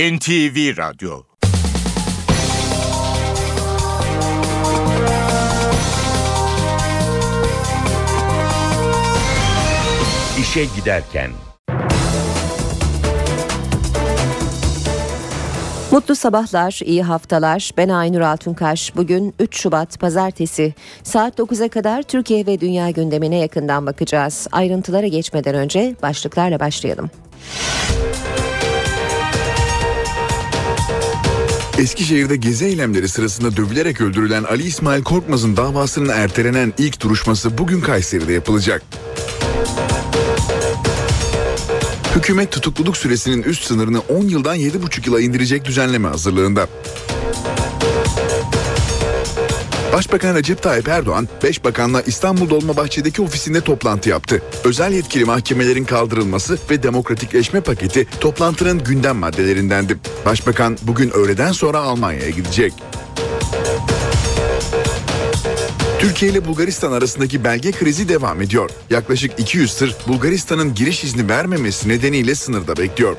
[0.00, 1.22] NTV Radyo
[10.40, 11.30] İşe Giderken
[15.90, 17.70] Mutlu sabahlar, iyi haftalar.
[17.76, 18.96] Ben Aynur Altunkaş.
[18.96, 20.74] Bugün 3 Şubat Pazartesi.
[21.02, 24.46] Saat 9'a kadar Türkiye ve dünya gündemine yakından bakacağız.
[24.52, 27.10] Ayrıntılara geçmeden önce başlıklarla başlayalım.
[31.80, 38.32] Eskişehir'de gezi eylemleri sırasında dövülerek öldürülen Ali İsmail Korkmaz'ın davasının ertelenen ilk duruşması bugün Kayseri'de
[38.32, 38.82] yapılacak.
[42.16, 46.68] Hükümet tutukluluk süresinin üst sınırını 10 yıldan 7,5 yıla indirecek düzenleme hazırlığında.
[49.92, 54.42] Başbakan Recep Tayyip Erdoğan, 5 bakanla İstanbul Dolmabahçe'deki ofisinde toplantı yaptı.
[54.64, 59.96] Özel yetkili mahkemelerin kaldırılması ve demokratikleşme paketi toplantının gündem maddelerindendi.
[60.26, 62.72] Başbakan bugün öğleden sonra Almanya'ya gidecek.
[65.98, 68.70] Türkiye ile Bulgaristan arasındaki belge krizi devam ediyor.
[68.90, 73.16] Yaklaşık 200 tır Bulgaristan'ın giriş izni vermemesi nedeniyle sınırda bekliyor.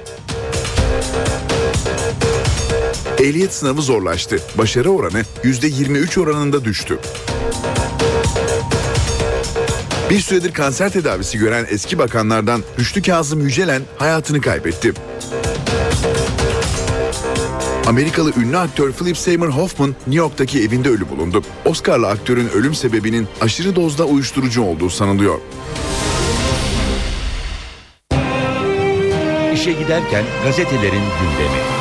[3.22, 4.40] Ehliyet sınavı zorlaştı.
[4.58, 7.00] Başarı oranı %23 oranında düştü.
[10.10, 14.94] Bir süredir kanser tedavisi gören eski bakanlardan Rüştü Kazım Yücelen hayatını kaybetti.
[17.86, 21.44] Amerikalı ünlü aktör Philip Seymour Hoffman New York'taki evinde ölü bulundu.
[21.66, 25.40] Oscar'lı aktörün ölüm sebebinin aşırı dozda uyuşturucu olduğu sanılıyor.
[29.54, 31.81] İşe giderken gazetelerin gündemi.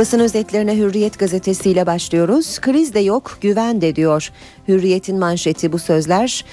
[0.00, 2.58] Basın özetlerine Hürriyet gazetesiyle başlıyoruz.
[2.60, 4.32] Kriz de yok, güven de diyor.
[4.68, 6.44] Hürriyet'in manşeti bu sözler.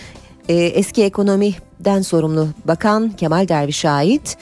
[0.49, 4.37] Ee, eski ekonomiden sorumlu Bakan Kemal Derviş'e ait.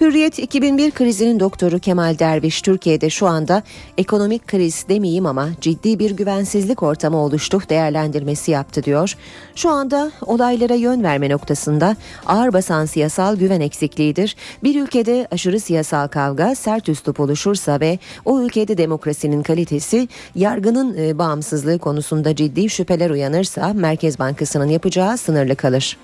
[0.00, 3.62] Hürriyet 2001 krizinin doktoru Kemal Derviş Türkiye'de şu anda
[3.98, 9.16] ekonomik kriz demeyeyim ama ciddi bir güvensizlik ortamı oluştu değerlendirmesi yaptı diyor.
[9.54, 11.96] Şu anda olaylara yön verme noktasında
[12.26, 14.36] ağır basan siyasal güven eksikliğidir.
[14.62, 21.18] Bir ülkede aşırı siyasal kavga sert üslup oluşursa ve o ülkede demokrasinin kalitesi yargının e,
[21.18, 25.96] bağımsızlığı konusunda ciddi şüpheler uyanırsa Merkez Bankası'nın yapacağı sınırlı kalır.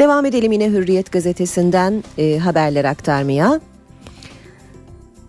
[0.00, 3.60] Devam edelim yine Hürriyet gazetesinden e, haberler aktarmaya.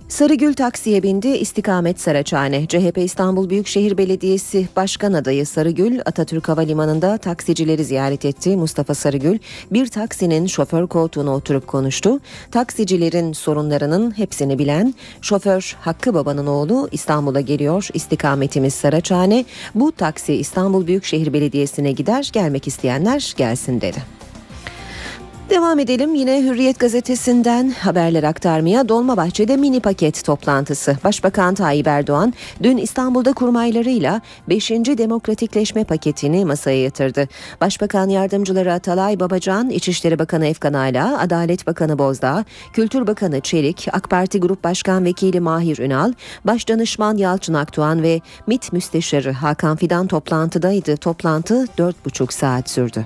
[0.07, 2.67] Sarıgül taksiye bindi istikamet Saraçhane.
[2.67, 8.57] CHP İstanbul Büyükşehir Belediyesi Başkan adayı Sarıgül Atatürk Havalimanı'nda taksicileri ziyaret etti.
[8.57, 9.39] Mustafa Sarıgül
[9.71, 12.19] bir taksinin şoför koltuğuna oturup konuştu.
[12.51, 17.87] Taksicilerin sorunlarının hepsini bilen şoför Hakkı Baba'nın oğlu İstanbul'a geliyor.
[17.93, 19.45] İstikametimiz Saraçhane.
[19.75, 24.21] Bu taksi İstanbul Büyükşehir Belediyesi'ne gider gelmek isteyenler gelsin dedi.
[25.51, 30.97] Devam edelim yine Hürriyet gazetesinden haberler aktarmaya Dolmabahçe'de mini paket toplantısı.
[31.03, 34.69] Başbakan Tayyip Erdoğan dün İstanbul'da kurmaylarıyla 5.
[34.71, 37.27] demokratikleşme paketini masaya yatırdı.
[37.61, 44.09] Başbakan yardımcıları Atalay Babacan, İçişleri Bakanı Efkan Ala, Adalet Bakanı Bozdağ, Kültür Bakanı Çelik, AK
[44.09, 46.13] Parti Grup Başkan Vekili Mahir Ünal,
[46.45, 50.97] Başdanışman Yalçın Aktuğan ve MİT Müsteşarı Hakan Fidan toplantıdaydı.
[50.97, 53.05] Toplantı 4,5 saat sürdü.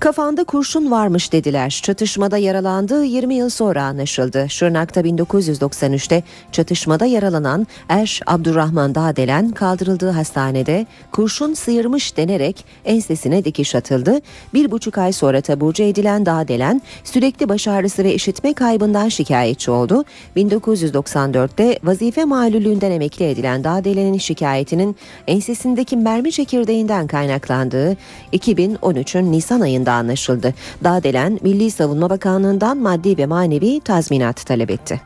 [0.00, 1.80] Kafanda kurşun varmış dediler.
[1.82, 4.46] Çatışmada yaralandığı 20 yıl sonra anlaşıldı.
[4.48, 6.22] Şırnak'ta 1993'te
[6.52, 14.20] çatışmada yaralanan Er Abdurrahman Dağdelen kaldırıldığı hastanede kurşun sıyırmış denerek ensesine dikiş atıldı.
[14.54, 20.04] Bir buçuk ay sonra taburcu edilen Dağdelen sürekli baş ağrısı ve işitme kaybından şikayetçi oldu.
[20.36, 24.96] 1994'te vazife malulüğünden emekli edilen Dağdelen'in şikayetinin
[25.26, 27.96] ensesindeki mermi çekirdeğinden kaynaklandığı
[28.32, 30.54] 2013'ün Nisan ayında sonunda anlaşıldı.
[30.84, 35.00] Dağdelen Milli Savunma Bakanlığı'ndan maddi ve manevi tazminat talep etti.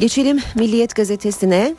[0.00, 1.76] Geçelim Milliyet gazetesine.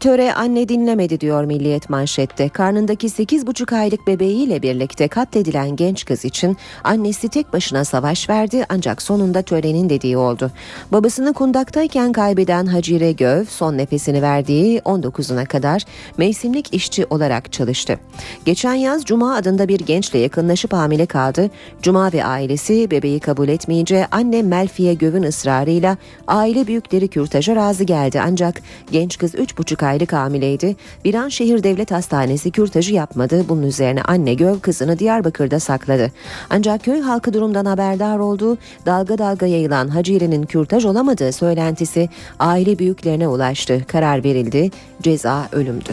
[0.00, 2.48] Töre anne dinlemedi diyor Milliyet manşette.
[2.48, 9.02] Karnındaki 8,5 aylık bebeğiyle birlikte katledilen genç kız için annesi tek başına savaş verdi ancak
[9.02, 10.50] sonunda törenin dediği oldu.
[10.92, 15.82] Babasını kundaktayken kaybeden Hacire Göv son nefesini verdiği 19'una kadar
[16.16, 17.98] mevsimlik işçi olarak çalıştı.
[18.44, 21.50] Geçen yaz Cuma adında bir gençle yakınlaşıp hamile kaldı.
[21.82, 25.96] Cuma ve ailesi bebeği kabul etmeyince anne Melfiye Göv'ün ısrarıyla
[26.26, 28.62] aile büyükleri kürtaja razı geldi ancak
[28.92, 30.76] genç kız 3,5 aylık hamileydi.
[31.06, 33.44] Viranşehir Devlet Hastanesi kürtajı yapmadı.
[33.48, 36.12] Bunun üzerine anne göv kızını Diyarbakır'da sakladı.
[36.50, 38.58] Ancak köy halkı durumdan haberdar oldu.
[38.86, 42.08] Dalga dalga yayılan Hacire'nin kürtaj olamadığı söylentisi
[42.38, 43.84] aile büyüklerine ulaştı.
[43.88, 44.70] Karar verildi.
[45.02, 45.92] Ceza ölümdü.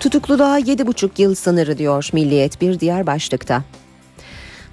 [0.00, 3.62] Tutukluluğa 7,5 yıl sınırı diyor Milliyet bir diğer başlıkta.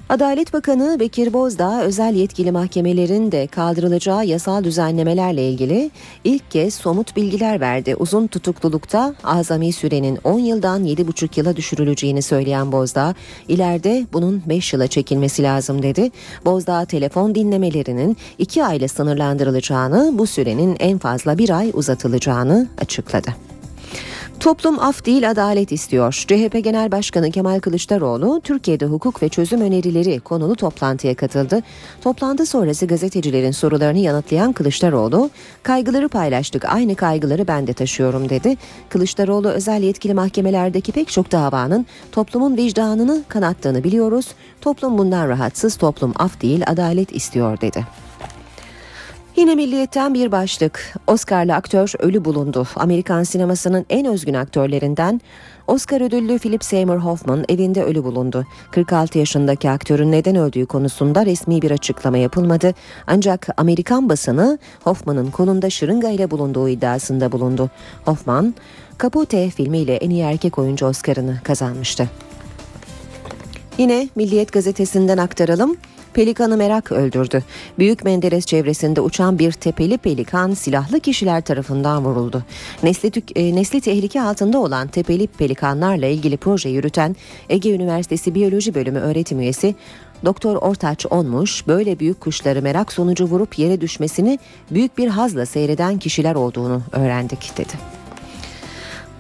[0.09, 5.91] Adalet Bakanı Bekir Bozdağ özel yetkili mahkemelerin de kaldırılacağı yasal düzenlemelerle ilgili
[6.23, 7.95] ilk kez somut bilgiler verdi.
[7.95, 13.15] Uzun tutuklulukta azami sürenin 10 yıldan 7,5 yıla düşürüleceğini söyleyen Bozdağ,
[13.47, 16.11] ileride bunun 5 yıla çekilmesi lazım dedi.
[16.45, 23.29] Bozdağ telefon dinlemelerinin 2 ayla sınırlandırılacağını, bu sürenin en fazla bir ay uzatılacağını açıkladı.
[24.39, 26.13] Toplum af değil adalet istiyor.
[26.27, 31.63] CHP Genel Başkanı Kemal Kılıçdaroğlu Türkiye'de hukuk ve çözüm önerileri konulu toplantıya katıldı.
[32.01, 35.29] Toplantı sonrası gazetecilerin sorularını yanıtlayan Kılıçdaroğlu,
[35.63, 38.57] kaygıları paylaştık, aynı kaygıları ben de taşıyorum dedi.
[38.89, 44.27] Kılıçdaroğlu özel yetkili mahkemelerdeki pek çok davanın toplumun vicdanını kanattığını biliyoruz.
[44.61, 48.06] Toplum bundan rahatsız, toplum af değil adalet istiyor dedi.
[49.37, 50.93] Yine milliyetten bir başlık.
[51.07, 52.67] Oscar'lı aktör ölü bulundu.
[52.75, 55.21] Amerikan sinemasının en özgün aktörlerinden
[55.67, 58.45] Oscar ödüllü Philip Seymour Hoffman evinde ölü bulundu.
[58.71, 62.73] 46 yaşındaki aktörün neden öldüğü konusunda resmi bir açıklama yapılmadı.
[63.07, 67.69] Ancak Amerikan basını Hoffman'ın kolunda şırınga ile bulunduğu iddiasında bulundu.
[68.05, 68.55] Hoffman,
[69.01, 72.09] Capote filmiyle en iyi erkek oyuncu Oscar'ını kazanmıştı.
[73.77, 75.77] Yine Milliyet gazetesinden aktaralım.
[76.17, 77.43] Pelikanı merak öldürdü.
[77.79, 82.43] Büyük Menderes çevresinde uçan bir tepeli pelikan silahlı kişiler tarafından vuruldu.
[82.83, 87.15] Nesli, tük, e, nesli tehlike altında olan tepeli pelikanlarla ilgili proje yürüten
[87.49, 89.75] Ege Üniversitesi Biyoloji Bölümü öğretim üyesi
[90.25, 94.39] Doktor Ortaç Onmuş böyle büyük kuşları merak sonucu vurup yere düşmesini
[94.71, 97.96] büyük bir hazla seyreden kişiler olduğunu öğrendik dedi.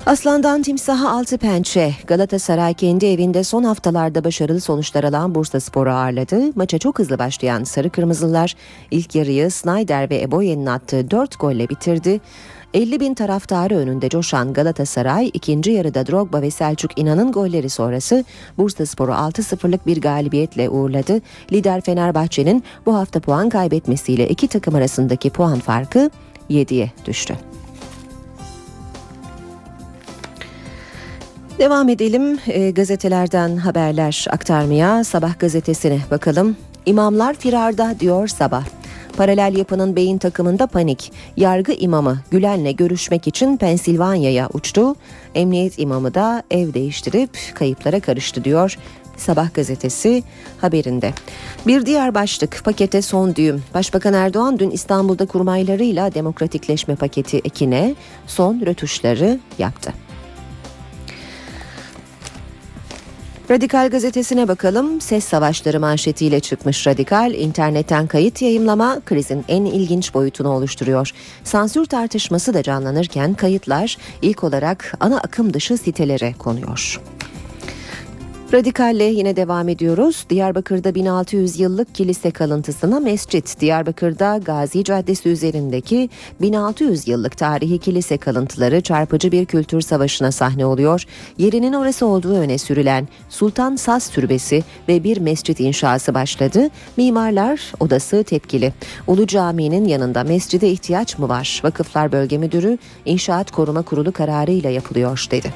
[0.07, 1.93] Aslandan timsaha altı pençe.
[2.07, 6.41] Galatasaray kendi evinde son haftalarda başarılı sonuçlar alan Bursa Spor'u ağırladı.
[6.55, 8.55] Maça çok hızlı başlayan Sarı Kırmızılar
[8.91, 12.21] ilk yarıyı Snyder ve Eboye'nin attığı 4 golle bitirdi.
[12.73, 18.25] 50 bin taraftarı önünde coşan Galatasaray ikinci yarıda Drogba ve Selçuk İnan'ın golleri sonrası
[18.57, 21.21] Bursa Spor'u 6-0'lık bir galibiyetle uğurladı.
[21.51, 26.09] Lider Fenerbahçe'nin bu hafta puan kaybetmesiyle iki takım arasındaki puan farkı
[26.49, 27.37] 7'ye düştü.
[31.59, 35.03] Devam edelim e, gazetelerden haberler aktarmaya.
[35.03, 36.57] Sabah gazetesine bakalım.
[36.85, 38.65] İmamlar firarda diyor Sabah.
[39.17, 41.11] Paralel yapının beyin takımında panik.
[41.37, 44.95] Yargı imamı Gülen'le görüşmek için Pensilvanya'ya uçtu.
[45.35, 48.77] Emniyet imamı da ev değiştirip kayıplara karıştı diyor.
[49.17, 50.23] Sabah gazetesi
[50.61, 51.13] haberinde.
[51.67, 53.63] Bir diğer başlık pakete son düğüm.
[53.73, 57.95] Başbakan Erdoğan dün İstanbul'da kurmaylarıyla demokratikleşme paketi ekine
[58.27, 60.06] son rötuşları yaptı.
[63.51, 65.01] Radikal gazetesine bakalım.
[65.01, 71.11] Ses savaşları manşetiyle çıkmış Radikal, internetten kayıt yayımlama krizin en ilginç boyutunu oluşturuyor.
[71.43, 77.01] Sansür tartışması da canlanırken kayıtlar ilk olarak ana akım dışı sitelere konuyor.
[78.53, 80.25] Radikalle yine devam ediyoruz.
[80.29, 83.59] Diyarbakır'da 1600 yıllık kilise kalıntısına mescit.
[83.59, 86.09] Diyarbakır'da Gazi Caddesi üzerindeki
[86.41, 91.03] 1600 yıllık tarihi kilise kalıntıları çarpıcı bir kültür savaşına sahne oluyor.
[91.37, 96.69] Yerinin orası olduğu öne sürülen Sultan Saz Türbesi ve bir mescit inşası başladı.
[96.97, 98.73] Mimarlar odası tepkili.
[99.07, 101.61] Ulu Cami'nin yanında mescide ihtiyaç mı var?
[101.63, 105.53] Vakıflar Bölge Müdürü İnşaat Koruma Kurulu kararıyla yapılıyor dedi.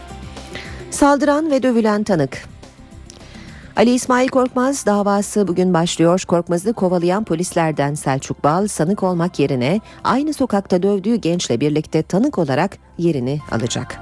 [0.92, 2.51] Saldıran ve dövülen tanık
[3.82, 6.24] Ali İsmail Korkmaz davası bugün başlıyor.
[6.28, 12.78] Korkmaz'ı kovalayan polislerden Selçuk Bal sanık olmak yerine aynı sokakta dövdüğü gençle birlikte tanık olarak
[12.98, 14.00] yerini alacak.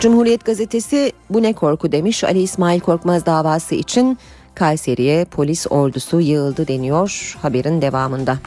[0.00, 4.18] Cumhuriyet gazetesi bu ne korku demiş Ali İsmail Korkmaz davası için
[4.54, 8.38] Kayseri'ye polis ordusu yığıldı deniyor haberin devamında.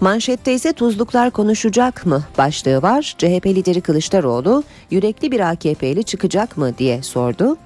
[0.00, 3.14] Manşette ise tuzluklar konuşacak mı başlığı var.
[3.18, 7.56] CHP lideri Kılıçdaroğlu yürekli bir AKP'li çıkacak mı diye sordu.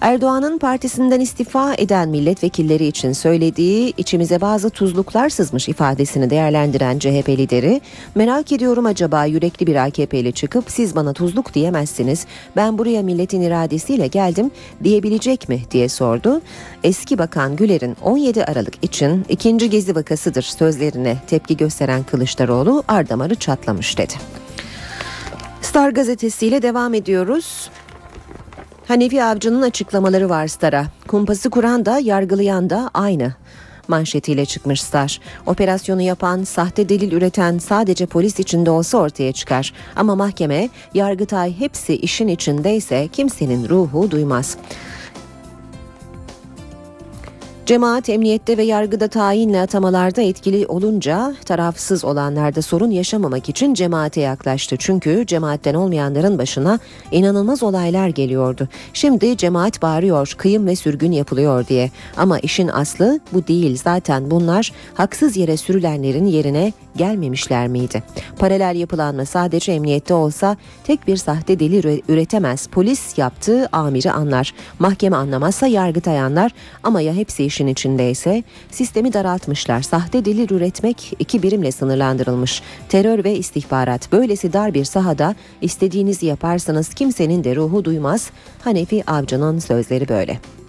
[0.00, 7.80] Erdoğan'ın partisinden istifa eden milletvekilleri için söylediği içimize bazı tuzluklar sızmış ifadesini değerlendiren CHP lideri
[8.14, 12.26] merak ediyorum acaba yürekli bir AKP'li çıkıp siz bana tuzluk diyemezsiniz
[12.56, 14.50] ben buraya milletin iradesiyle geldim
[14.84, 16.40] diyebilecek mi diye sordu.
[16.84, 23.98] Eski Bakan Güler'in 17 Aralık için ikinci gezi vakasıdır sözlerine tepki gösteren Kılıçdaroğlu ardamarı çatlamış
[23.98, 24.14] dedi.
[25.62, 27.70] Star gazetesiyle devam ediyoruz.
[28.90, 30.86] Hanefi Avcı'nın açıklamaları var Star'a.
[31.08, 33.34] Kumpası kuran da yargılayan da aynı.
[33.88, 35.20] manşetiyle çıkmış Star.
[35.46, 39.72] Operasyonu yapan, sahte delil üreten sadece polis içinde olsa ortaya çıkar.
[39.96, 44.56] Ama mahkeme, Yargıtay hepsi işin içindeyse kimsenin ruhu duymaz.
[47.66, 54.76] Cemaat emniyette ve yargıda tayinle atamalarda etkili olunca tarafsız olanlarda sorun yaşamamak için cemaate yaklaştı.
[54.78, 56.78] Çünkü cemaatten olmayanların başına
[57.12, 58.68] inanılmaz olaylar geliyordu.
[58.92, 61.90] Şimdi cemaat bağırıyor, kıyım ve sürgün yapılıyor diye.
[62.16, 63.80] Ama işin aslı bu değil.
[63.84, 68.02] Zaten bunlar haksız yere sürülenlerin yerine gelmemişler miydi?
[68.38, 72.66] Paralel yapılanma sadece emniyette olsa tek bir sahte delil üretemez.
[72.66, 74.54] Polis yaptığı amiri anlar.
[74.78, 76.52] Mahkeme anlamazsa yargıtay anlar
[76.82, 79.82] ama ya hepsi işin içindeyse sistemi daraltmışlar.
[79.82, 82.62] Sahte delil üretmek iki birimle sınırlandırılmış.
[82.88, 88.30] Terör ve istihbarat böylesi dar bir sahada istediğinizi yaparsanız kimsenin de ruhu duymaz.
[88.64, 90.59] Hanefi Avcı'nın sözleri böyle.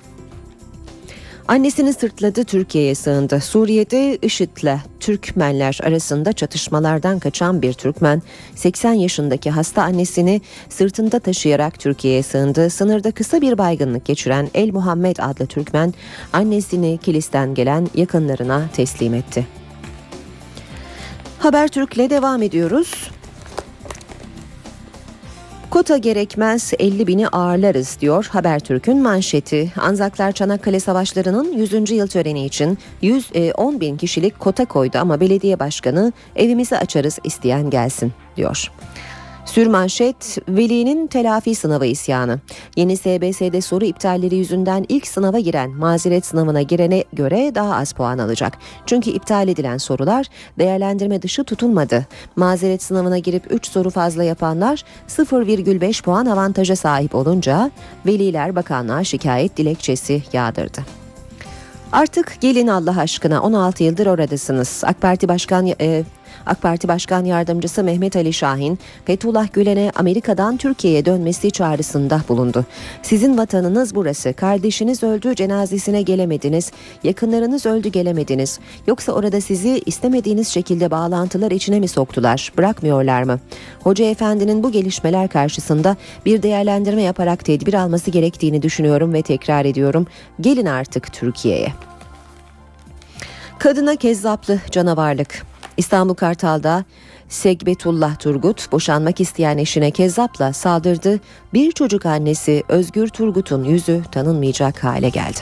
[1.51, 3.39] Annesini sırtladı Türkiye'ye sığındı.
[3.39, 8.22] Suriye'de IŞİD'le Türkmenler arasında çatışmalardan kaçan bir Türkmen
[8.55, 12.70] 80 yaşındaki hasta annesini sırtında taşıyarak Türkiye'ye sığındı.
[12.70, 15.93] Sınırda kısa bir baygınlık geçiren El Muhammed adlı Türkmen
[16.34, 19.48] annesini Kilis'ten gelen yakınlarına teslim etti.
[21.39, 23.12] Habertürk'le devam ediyoruz.
[25.71, 29.71] Kota gerekmez 50 bini ağırlarız diyor Habertürk'ün manşeti.
[29.77, 31.91] Anzaklar Çanakkale Savaşları'nın 100.
[31.91, 37.69] yıl töreni için 110 e, bin kişilik kota koydu ama belediye başkanı evimizi açarız isteyen
[37.69, 38.71] gelsin diyor.
[39.45, 42.39] Sürmanşet, velinin telafi sınavı isyanı.
[42.75, 48.17] Yeni SBS'de soru iptalleri yüzünden ilk sınava giren mazeret sınavına girene göre daha az puan
[48.17, 48.57] alacak.
[48.86, 50.25] Çünkü iptal edilen sorular
[50.60, 52.05] değerlendirme dışı tutulmadı.
[52.36, 57.71] Mazeret sınavına girip 3 soru fazla yapanlar 0,5 puan avantaja sahip olunca
[58.05, 60.81] veliler bakanlığa şikayet dilekçesi yağdırdı.
[61.91, 64.81] Artık gelin Allah aşkına 16 yıldır oradasınız.
[64.86, 66.03] AK Parti Başkan e,
[66.45, 72.65] AK Parti Başkan Yardımcısı Mehmet Ali Şahin, Fethullah Gülen'e Amerika'dan Türkiye'ye dönmesi çağrısında bulundu.
[73.01, 74.33] Sizin vatanınız burası.
[74.33, 76.71] Kardeşiniz öldü, cenazesine gelemediniz.
[77.03, 78.60] Yakınlarınız öldü, gelemediniz.
[78.88, 82.51] Yoksa orada sizi istemediğiniz şekilde bağlantılar içine mi soktular?
[82.57, 83.39] Bırakmıyorlar mı?
[83.83, 85.95] Hoca Efendi'nin bu gelişmeler karşısında
[86.25, 90.07] bir değerlendirme yaparak tedbir alması gerektiğini düşünüyorum ve tekrar ediyorum.
[90.41, 91.74] Gelin artık Türkiye'ye.
[93.60, 95.50] Kadına kezzaplı canavarlık.
[95.81, 96.85] İstanbul Kartal'da
[97.29, 101.19] Segbetullah Turgut boşanmak isteyen eşine kezzapla saldırdı.
[101.53, 105.39] Bir çocuk annesi Özgür Turgut'un yüzü tanınmayacak hale geldi.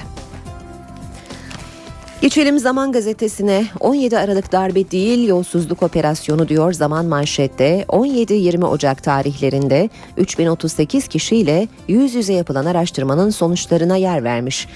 [2.21, 9.89] Geçelim Zaman Gazetesi'ne 17 Aralık darbe değil yolsuzluk operasyonu diyor Zaman manşette 17-20 Ocak tarihlerinde
[10.17, 14.67] 3038 kişiyle yüz yüze yapılan araştırmanın sonuçlarına yer vermiş.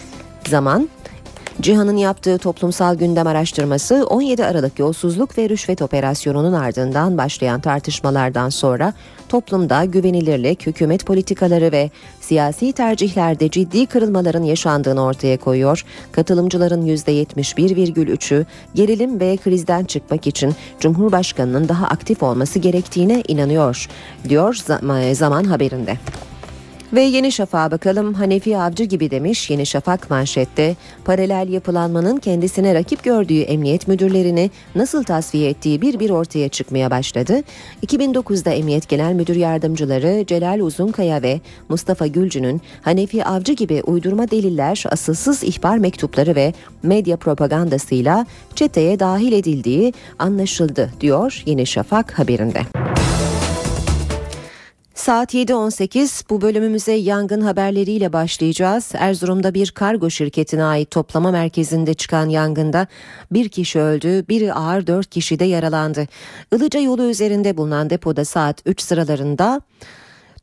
[0.49, 0.89] Zaman
[1.61, 8.93] Cihan'ın yaptığı toplumsal gündem araştırması 17 Aralık yolsuzluk ve rüşvet operasyonunun ardından başlayan tartışmalardan sonra
[9.29, 11.89] toplumda güvenilirlik, hükümet politikaları ve
[12.21, 15.85] siyasi tercihlerde ciddi kırılmaların yaşandığını ortaya koyuyor.
[16.11, 18.45] Katılımcıların %71,3'ü
[18.75, 23.87] gerilim ve krizden çıkmak için Cumhurbaşkanının daha aktif olması gerektiğine inanıyor,
[24.29, 24.57] diyor
[25.13, 25.97] zaman haberinde.
[26.93, 33.03] Ve Yeni Şafak'a bakalım Hanefi Avcı gibi demiş Yeni Şafak manşette paralel yapılanmanın kendisine rakip
[33.03, 37.41] gördüğü emniyet müdürlerini nasıl tasfiye ettiği bir bir ortaya çıkmaya başladı.
[37.85, 44.83] 2009'da Emniyet Genel Müdür Yardımcıları Celal Uzunkaya ve Mustafa Gülcü'nün Hanefi Avcı gibi uydurma deliller,
[44.91, 52.61] asılsız ihbar mektupları ve medya propagandasıyla çeteye dahil edildiği anlaşıldı diyor Yeni Şafak haberinde.
[54.95, 58.91] Saat 7.18 bu bölümümüze yangın haberleriyle başlayacağız.
[58.93, 62.87] Erzurum'da bir kargo şirketine ait toplama merkezinde çıkan yangında
[63.31, 66.07] bir kişi öldü, biri ağır dört kişi de yaralandı.
[66.55, 69.61] Ilıca yolu üzerinde bulunan depoda saat 3 sıralarında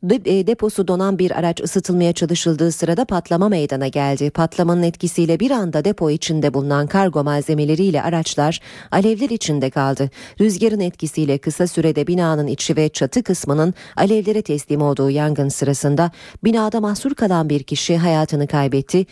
[0.03, 4.29] deposu donan bir araç ısıtılmaya çalışıldığı sırada patlama meydana geldi.
[4.29, 8.59] Patlamanın etkisiyle bir anda depo içinde bulunan kargo malzemeleriyle araçlar
[8.91, 10.09] alevler içinde kaldı.
[10.39, 16.11] Rüzgarın etkisiyle kısa sürede binanın içi ve çatı kısmının alevlere teslim olduğu yangın sırasında
[16.43, 19.05] binada mahsur kalan bir kişi hayatını kaybetti.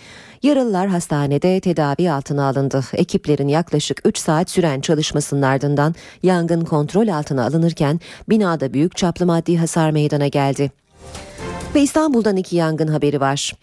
[0.44, 2.84] Yaralılar hastanede tedavi altına alındı.
[2.94, 9.58] Ekiplerin yaklaşık 3 saat süren çalışmasının ardından yangın kontrol altına alınırken binada büyük çaplı maddi
[9.58, 10.72] hasar meydana geldi.
[11.76, 13.54] Ve İstanbul'dan iki yangın haberi var.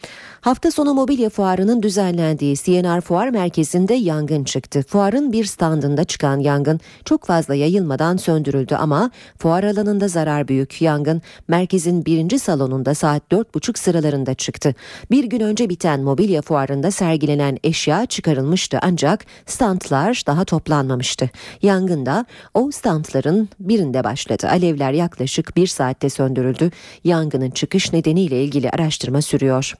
[0.46, 4.84] Hafta sonu mobilya fuarının düzenlendiği CNR Fuar Merkezi'nde yangın çıktı.
[4.88, 10.82] Fuarın bir standında çıkan yangın çok fazla yayılmadan söndürüldü ama fuar alanında zarar büyük.
[10.82, 14.74] Yangın merkezin birinci salonunda saat dört buçuk sıralarında çıktı.
[15.10, 21.30] Bir gün önce biten mobilya fuarında sergilenen eşya çıkarılmıştı ancak standlar daha toplanmamıştı.
[21.62, 24.48] Yangın da o standların birinde başladı.
[24.48, 26.70] Alevler yaklaşık bir saatte söndürüldü.
[27.04, 29.74] Yangının çıkış nedeniyle ilgili araştırma sürüyor.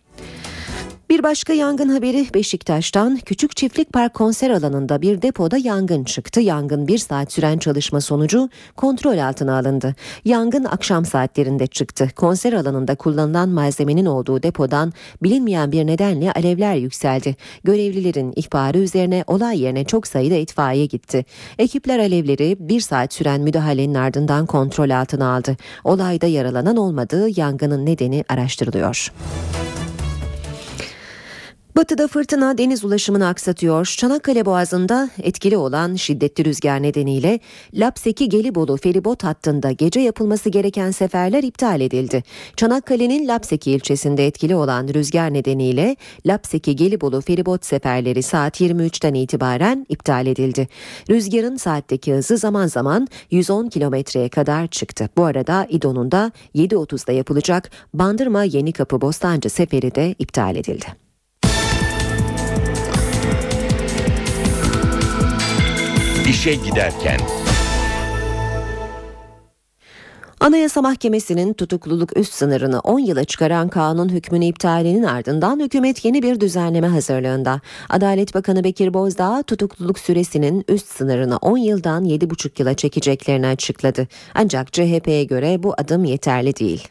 [1.11, 6.41] Bir başka yangın haberi Beşiktaş'tan Küçük Çiftlik Park konser alanında bir depoda yangın çıktı.
[6.41, 9.95] Yangın bir saat süren çalışma sonucu kontrol altına alındı.
[10.25, 12.09] Yangın akşam saatlerinde çıktı.
[12.17, 17.37] Konser alanında kullanılan malzemenin olduğu depodan bilinmeyen bir nedenle alevler yükseldi.
[17.65, 21.25] Görevlilerin ihbarı üzerine olay yerine çok sayıda itfaiye gitti.
[21.59, 25.57] Ekipler alevleri bir saat süren müdahalenin ardından kontrol altına aldı.
[25.85, 29.13] Olayda yaralanan olmadığı yangının nedeni araştırılıyor.
[31.77, 33.95] Batıda fırtına deniz ulaşımını aksatıyor.
[33.99, 37.41] Çanakkale Boğazı'nda etkili olan şiddetli rüzgar nedeniyle
[37.75, 42.23] Lapseki Gelibolu feribot hattında gece yapılması gereken seferler iptal edildi.
[42.57, 50.27] Çanakkale'nin Lapseki ilçesinde etkili olan rüzgar nedeniyle Lapseki Gelibolu feribot seferleri saat 23'ten itibaren iptal
[50.27, 50.69] edildi.
[51.11, 55.09] Rüzgarın saatteki hızı zaman zaman 110 kilometreye kadar çıktı.
[55.17, 61.06] Bu arada İDO'nun da 7.30'da yapılacak Bandırma Yenikapı Bostancı seferi de iptal edildi.
[66.29, 67.21] İşe giderken.
[70.41, 76.41] Anayasa Mahkemesi'nin tutukluluk üst sınırını 10 yıla çıkaran kanun hükmünü iptalinin ardından hükümet yeni bir
[76.41, 77.61] düzenleme hazırlığında.
[77.89, 84.09] Adalet Bakanı Bekir Bozdağ tutukluluk süresinin üst sınırını 10 yıldan 7,5 yıla çekeceklerini açıkladı.
[84.35, 86.89] Ancak CHP'ye göre bu adım yeterli değil.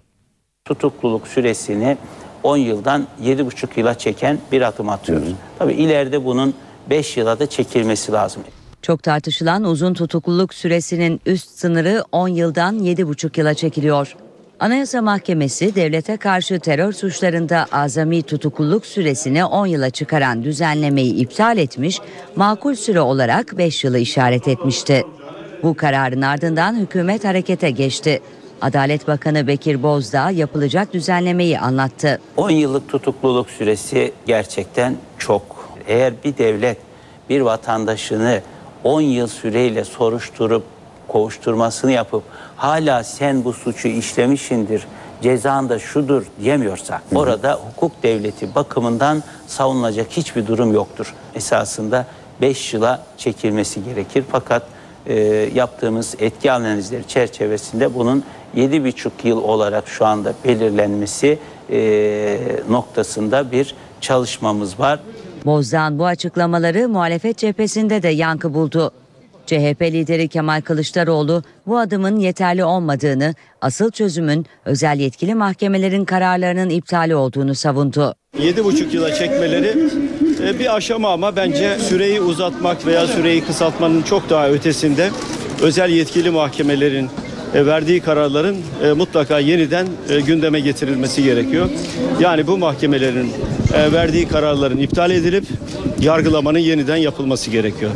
[0.65, 1.97] Tutukluluk süresini
[2.43, 5.33] 10 yıldan 7,5 yıla çeken bir adım atıyoruz.
[5.59, 6.53] Tabii ileride bunun
[6.89, 8.43] 5 yıla da çekilmesi lazım.
[8.85, 14.15] Çok tartışılan uzun tutukluluk süresinin üst sınırı 10 yıldan 7,5 yıla çekiliyor.
[14.59, 21.99] Anayasa Mahkemesi devlete karşı terör suçlarında azami tutukluluk süresini 10 yıla çıkaran düzenlemeyi iptal etmiş,
[22.35, 25.03] makul süre olarak 5 yılı işaret etmişti.
[25.63, 28.21] Bu kararın ardından hükümet harekete geçti.
[28.61, 32.19] Adalet Bakanı Bekir Bozdağ yapılacak düzenlemeyi anlattı.
[32.37, 35.43] 10 yıllık tutukluluk süresi gerçekten çok.
[35.87, 36.77] Eğer bir devlet
[37.29, 38.41] bir vatandaşını
[38.85, 40.63] 10 yıl süreyle soruşturup
[41.07, 42.23] kovuşturmasını yapıp
[42.55, 44.87] hala sen bu suçu işlemişindir
[45.21, 47.19] cezan da şudur diyemiyorsa hı hı.
[47.19, 51.13] orada hukuk devleti bakımından savunulacak hiçbir durum yoktur.
[51.35, 52.05] Esasında
[52.41, 54.63] 5 yıla çekilmesi gerekir fakat
[55.05, 55.15] e,
[55.53, 58.23] yaptığımız etki analizleri çerçevesinde bunun
[58.55, 61.39] 7,5 yıl olarak şu anda belirlenmesi
[61.71, 62.37] e,
[62.69, 64.99] noktasında bir çalışmamız var.
[65.45, 68.91] Bozdağ'ın bu açıklamaları muhalefet cephesinde de yankı buldu.
[69.45, 77.15] CHP lideri Kemal Kılıçdaroğlu bu adımın yeterli olmadığını, asıl çözümün özel yetkili mahkemelerin kararlarının iptali
[77.15, 78.15] olduğunu savundu.
[78.37, 79.89] 7,5 yıla çekmeleri
[80.43, 85.09] e, bir aşama ama bence süreyi uzatmak veya süreyi kısaltmanın çok daha ötesinde
[85.61, 87.09] özel yetkili mahkemelerin
[87.53, 89.87] e, verdiği kararların e, mutlaka yeniden
[90.27, 91.69] gündeme getirilmesi gerekiyor.
[92.19, 93.31] Yani bu mahkemelerin
[93.73, 95.45] verdiği kararların iptal edilip
[95.99, 97.91] yargılamanın yeniden yapılması gerekiyor.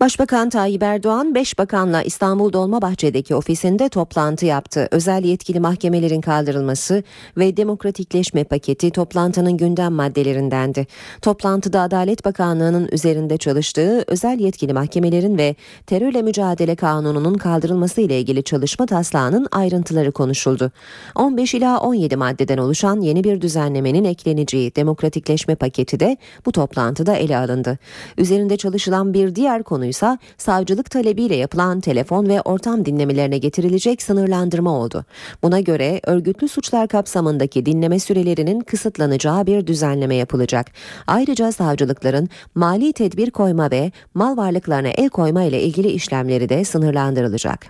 [0.00, 4.88] Başbakan Tayyip Erdoğan 5 bakanla İstanbul Dolmabahçe'deki ofisinde toplantı yaptı.
[4.90, 7.02] Özel yetkili mahkemelerin kaldırılması
[7.36, 10.86] ve demokratikleşme paketi toplantının gündem maddelerindendi.
[11.22, 15.54] Toplantıda Adalet Bakanlığı'nın üzerinde çalıştığı özel yetkili mahkemelerin ve
[15.86, 20.72] terörle mücadele kanununun kaldırılması ile ilgili çalışma taslağının ayrıntıları konuşuldu.
[21.14, 27.38] 15 ila 17 maddeden oluşan yeni bir düzenlemenin ekleneceği demokratikleşme paketi de bu toplantıda ele
[27.38, 27.78] alındı.
[28.18, 34.70] Üzerinde çalışılan bir diğer konu ise savcılık talebiyle yapılan telefon ve ortam dinlemelerine getirilecek sınırlandırma
[34.70, 35.04] oldu.
[35.42, 40.66] Buna göre örgütlü suçlar kapsamındaki dinleme sürelerinin kısıtlanacağı bir düzenleme yapılacak.
[41.06, 47.66] Ayrıca savcılıkların mali tedbir koyma ve mal varlıklarına el koyma ile ilgili işlemleri de sınırlandırılacak.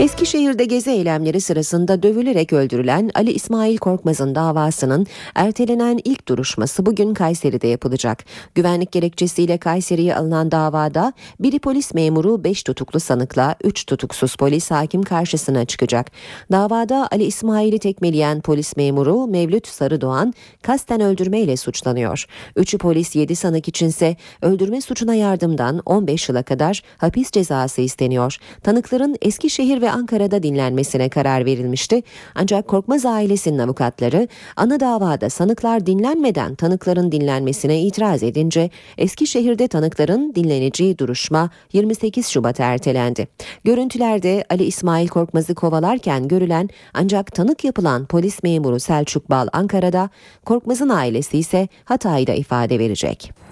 [0.00, 7.68] Eskişehir'de gezi eylemleri sırasında dövülerek öldürülen Ali İsmail Korkmaz'ın davasının ertelenen ilk duruşması bugün Kayseri'de
[7.68, 8.24] yapılacak.
[8.54, 15.02] Güvenlik gerekçesiyle Kayseri'ye alınan davada biri polis memuru 5 tutuklu sanıkla 3 tutuksuz polis hakim
[15.02, 16.10] karşısına çıkacak.
[16.52, 22.24] Davada Ali İsmail'i tekmeleyen polis memuru Mevlüt Sarıdoğan kasten öldürmeyle suçlanıyor.
[22.56, 28.36] 3'ü polis 7 sanık içinse öldürme suçuna yardımdan 15 yıla kadar hapis cezası isteniyor.
[28.62, 32.02] Tanıkların Eskişehir ve Ankara'da dinlenmesine karar verilmişti.
[32.34, 40.98] Ancak Korkmaz ailesinin avukatları ana davada sanıklar dinlenmeden tanıkların dinlenmesine itiraz edince Eskişehir'de tanıkların dinleneceği
[40.98, 43.28] duruşma 28 Şubat'a ertelendi.
[43.64, 50.10] Görüntülerde Ali İsmail Korkmaz'ı kovalarken görülen ancak tanık yapılan polis memuru Selçuk Bal Ankara'da,
[50.44, 53.43] Korkmaz'ın ailesi ise Hatay'da ifade verecek.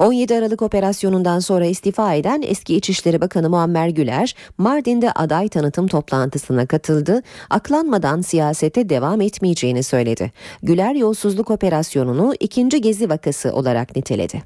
[0.00, 6.66] 17 Aralık operasyonundan sonra istifa eden eski İçişleri Bakanı Muammer Güler, Mardin'de aday tanıtım toplantısına
[6.66, 10.32] katıldı, aklanmadan siyasete devam etmeyeceğini söyledi.
[10.62, 14.42] Güler yolsuzluk operasyonunu ikinci gezi vakası olarak niteledi.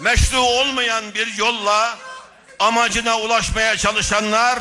[0.00, 1.98] meşru olmayan bir yolla
[2.58, 4.58] amacına ulaşmaya çalışanlar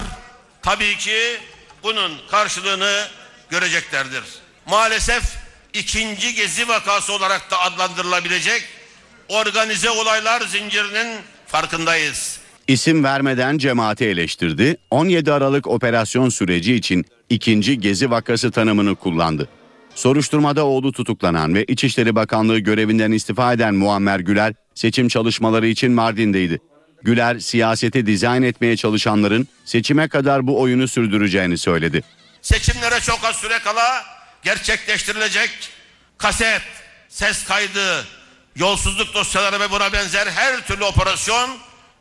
[0.61, 1.37] tabii ki
[1.83, 3.01] bunun karşılığını
[3.49, 4.23] göreceklerdir.
[4.65, 5.23] Maalesef
[5.73, 8.63] ikinci gezi vakası olarak da adlandırılabilecek
[9.29, 12.39] organize olaylar zincirinin farkındayız.
[12.67, 14.77] İsim vermeden cemaati eleştirdi.
[14.91, 19.49] 17 Aralık operasyon süreci için ikinci gezi vakası tanımını kullandı.
[19.95, 26.59] Soruşturmada oğlu tutuklanan ve İçişleri Bakanlığı görevinden istifa eden Muammer Güler seçim çalışmaları için Mardin'deydi.
[27.03, 32.03] Güler siyaseti dizayn etmeye çalışanların seçime kadar bu oyunu sürdüreceğini söyledi.
[32.41, 34.03] Seçimlere çok az süre kala
[34.43, 35.49] gerçekleştirilecek
[36.17, 36.61] kaset,
[37.09, 38.05] ses kaydı,
[38.55, 41.49] yolsuzluk dosyaları ve buna benzer her türlü operasyon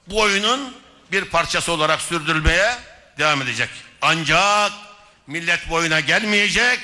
[0.07, 0.75] bu oyunun
[1.13, 2.75] bir parçası olarak sürdürülmeye
[3.19, 3.69] devam edecek.
[4.03, 4.73] Ancak
[5.27, 6.79] millet bu oyuna gelmeyecek.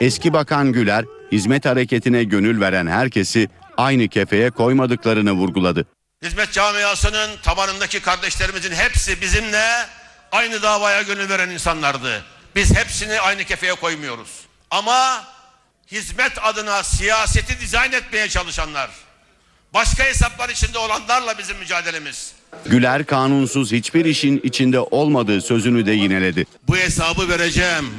[0.00, 5.86] Eski Bakan Güler hizmet hareketine gönül veren herkesi aynı kefeye koymadıklarını vurguladı.
[6.22, 9.86] Hizmet camiasının tabanındaki kardeşlerimizin hepsi bizimle
[10.32, 12.24] aynı davaya gönül veren insanlardı.
[12.56, 14.40] Biz hepsini aynı kefeye koymuyoruz.
[14.70, 15.24] Ama
[15.92, 18.90] hizmet adına siyaseti dizayn etmeye çalışanlar,
[19.74, 22.32] başka hesaplar içinde olanlarla bizim mücadelemiz.
[22.66, 26.46] Güler kanunsuz hiçbir işin içinde olmadığı sözünü de yineledi.
[26.68, 27.90] Bu hesabı vereceğim.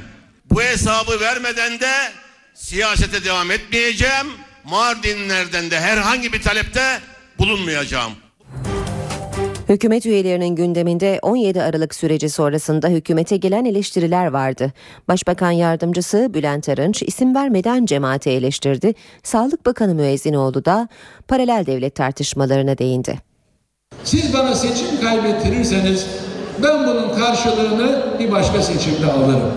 [0.49, 2.11] Bu hesabı vermeden de
[2.53, 4.27] siyasete devam etmeyeceğim.
[4.63, 7.01] Mardinlerden de herhangi bir talepte
[7.37, 8.13] bulunmayacağım.
[9.69, 14.71] Hükümet üyelerinin gündeminde 17 Aralık süreci sonrasında hükümete gelen eleştiriler vardı.
[15.07, 18.93] Başbakan yardımcısı Bülent Arınç isim vermeden cemaati eleştirdi.
[19.23, 20.87] Sağlık Bakanı Müezzinoğlu da
[21.27, 23.17] paralel devlet tartışmalarına değindi.
[24.03, 26.07] Siz bana seçim kaybettirirseniz
[26.63, 29.51] ben bunun karşılığını bir başka seçimde alırım.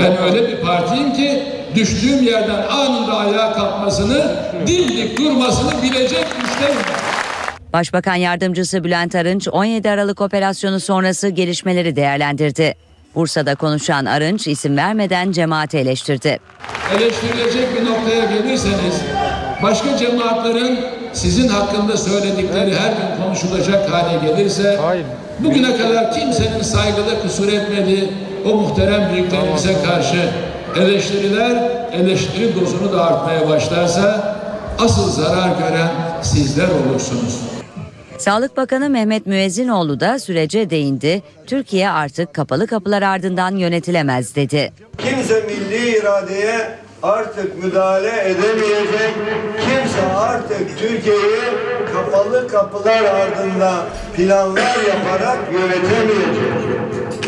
[0.00, 1.42] Ben öyle bir partiyim ki
[1.74, 7.17] düştüğüm yerden anında ayağa kalkmasını, dimdik durmasını bilecek güçteyim.
[7.72, 12.74] Başbakan yardımcısı Bülent Arınç 17 Aralık operasyonu sonrası gelişmeleri değerlendirdi.
[13.14, 16.38] Bursa'da konuşan Arınç isim vermeden cemaati eleştirdi.
[16.96, 19.00] Eleştirilecek bir noktaya gelirseniz
[19.62, 20.78] başka cemaatlerin
[21.12, 24.80] sizin hakkında söyledikleri her gün konuşulacak hale gelirse
[25.38, 28.12] bugüne kadar kimsenin saygıda kusur etmediği
[28.46, 30.30] o muhterem büyüklerimize karşı
[30.76, 34.36] eleştiriler eleştiri dozunu da artmaya başlarsa
[34.78, 35.90] asıl zarar gören
[36.22, 37.57] sizler olursunuz.
[38.18, 41.22] Sağlık Bakanı Mehmet Müezzinoğlu da sürece değindi.
[41.46, 44.72] Türkiye artık kapalı kapılar ardından yönetilemez dedi.
[44.98, 46.70] Kimse milli iradeye
[47.02, 49.14] artık müdahale edemeyecek.
[49.60, 51.40] Kimse artık Türkiye'yi
[51.94, 56.58] kapalı kapılar ardında planlar yaparak yönetemeyecek.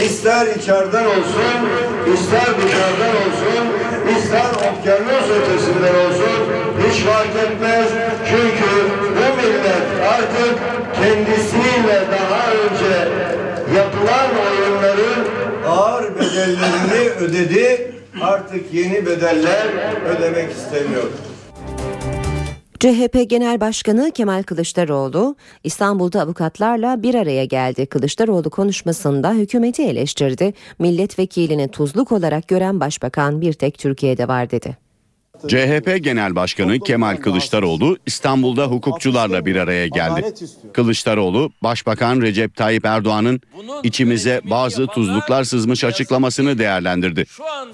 [0.04, 1.58] İster içeriden olsun,
[2.14, 3.66] ister dışarıdan olsun,
[4.18, 7.88] ister okyanus ötesinden olsun hiç fark etmez.
[8.28, 9.10] Çünkü bu
[9.42, 10.58] millet artık
[10.94, 13.08] kendisiyle daha önce
[13.76, 15.28] yapılan oyunların
[15.66, 17.94] ağır bedellerini ödedi.
[18.22, 19.66] Artık yeni bedeller
[20.06, 21.10] ödemek istemiyor.
[22.80, 27.86] CHP Genel Başkanı Kemal Kılıçdaroğlu İstanbul'da avukatlarla bir araya geldi.
[27.86, 30.54] Kılıçdaroğlu konuşmasında hükümeti eleştirdi.
[30.78, 34.89] Milletvekilini tuzluk olarak gören başbakan bir tek Türkiye'de var dedi.
[35.48, 40.34] CHP Genel Başkanı Kemal Kılıçdaroğlu İstanbul'da hukukçularla bir araya geldi.
[40.72, 43.40] Kılıçdaroğlu, Başbakan Recep Tayyip Erdoğan'ın
[43.82, 47.24] içimize bazı tuzluklar sızmış açıklamasını değerlendirdi.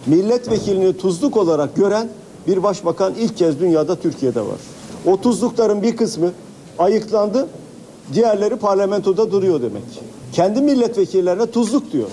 [0.07, 2.09] milletvekilini tuzluk olarak gören
[2.47, 4.59] bir başbakan ilk kez dünyada Türkiye'de var.
[5.07, 6.33] O tuzlukların bir kısmı
[6.79, 7.49] ayıklandı,
[8.13, 9.83] diğerleri parlamentoda duruyor demek.
[10.33, 12.09] Kendi milletvekillerine tuzluk diyor.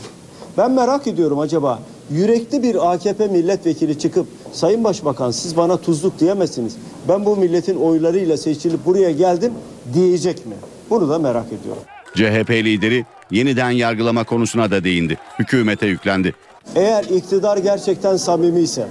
[0.57, 1.79] Ben merak ediyorum acaba
[2.13, 6.75] yürekli bir AKP milletvekili çıkıp Sayın Başbakan siz bana tuzluk diyemezsiniz.
[7.09, 9.53] Ben bu milletin oylarıyla seçilip buraya geldim
[9.93, 10.55] diyecek mi?
[10.89, 11.81] Bunu da merak ediyorum.
[12.15, 15.17] CHP lideri yeniden yargılama konusuna da değindi.
[15.39, 16.33] Hükümete yüklendi.
[16.75, 18.87] Eğer iktidar gerçekten samimi ise,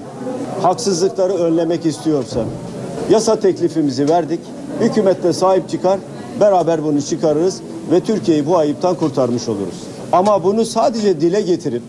[0.63, 2.45] haksızlıkları önlemek istiyorsa,
[3.11, 4.41] yasa teklifimizi verdik,
[4.81, 6.01] hükümet de sahip çıkar,
[6.41, 9.75] beraber bunu çıkarırız ve Türkiye'yi bu ayıptan kurtarmış oluruz.
[10.13, 11.83] Ama bunu sadece dile getirip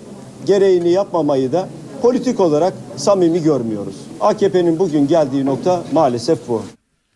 [0.45, 1.69] gereğini yapmamayı da
[2.01, 3.95] politik olarak samimi görmüyoruz.
[4.21, 6.62] AKP'nin bugün geldiği nokta maalesef bu.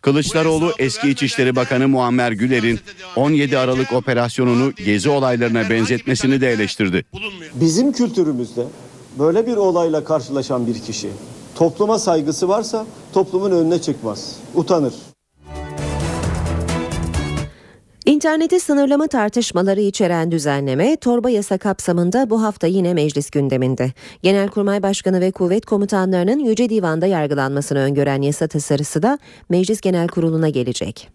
[0.00, 2.80] Kılıçdaroğlu eski İçişleri Bakanı Muammer Güler'in
[3.16, 7.04] 17 Aralık operasyonunu gezi olaylarına benzetmesini de eleştirdi.
[7.54, 8.64] Bizim kültürümüzde
[9.18, 11.08] böyle bir olayla karşılaşan bir kişi
[11.54, 14.92] topluma saygısı varsa toplumun önüne çıkmaz, utanır.
[18.08, 23.92] İnterneti sınırlama tartışmaları içeren düzenleme torba yasa kapsamında bu hafta yine meclis gündeminde.
[24.22, 29.18] Genelkurmay Başkanı ve kuvvet komutanlarının Yüce Divan'da yargılanmasını öngören yasa tasarısı da
[29.48, 31.08] Meclis Genel Kurulu'na gelecek.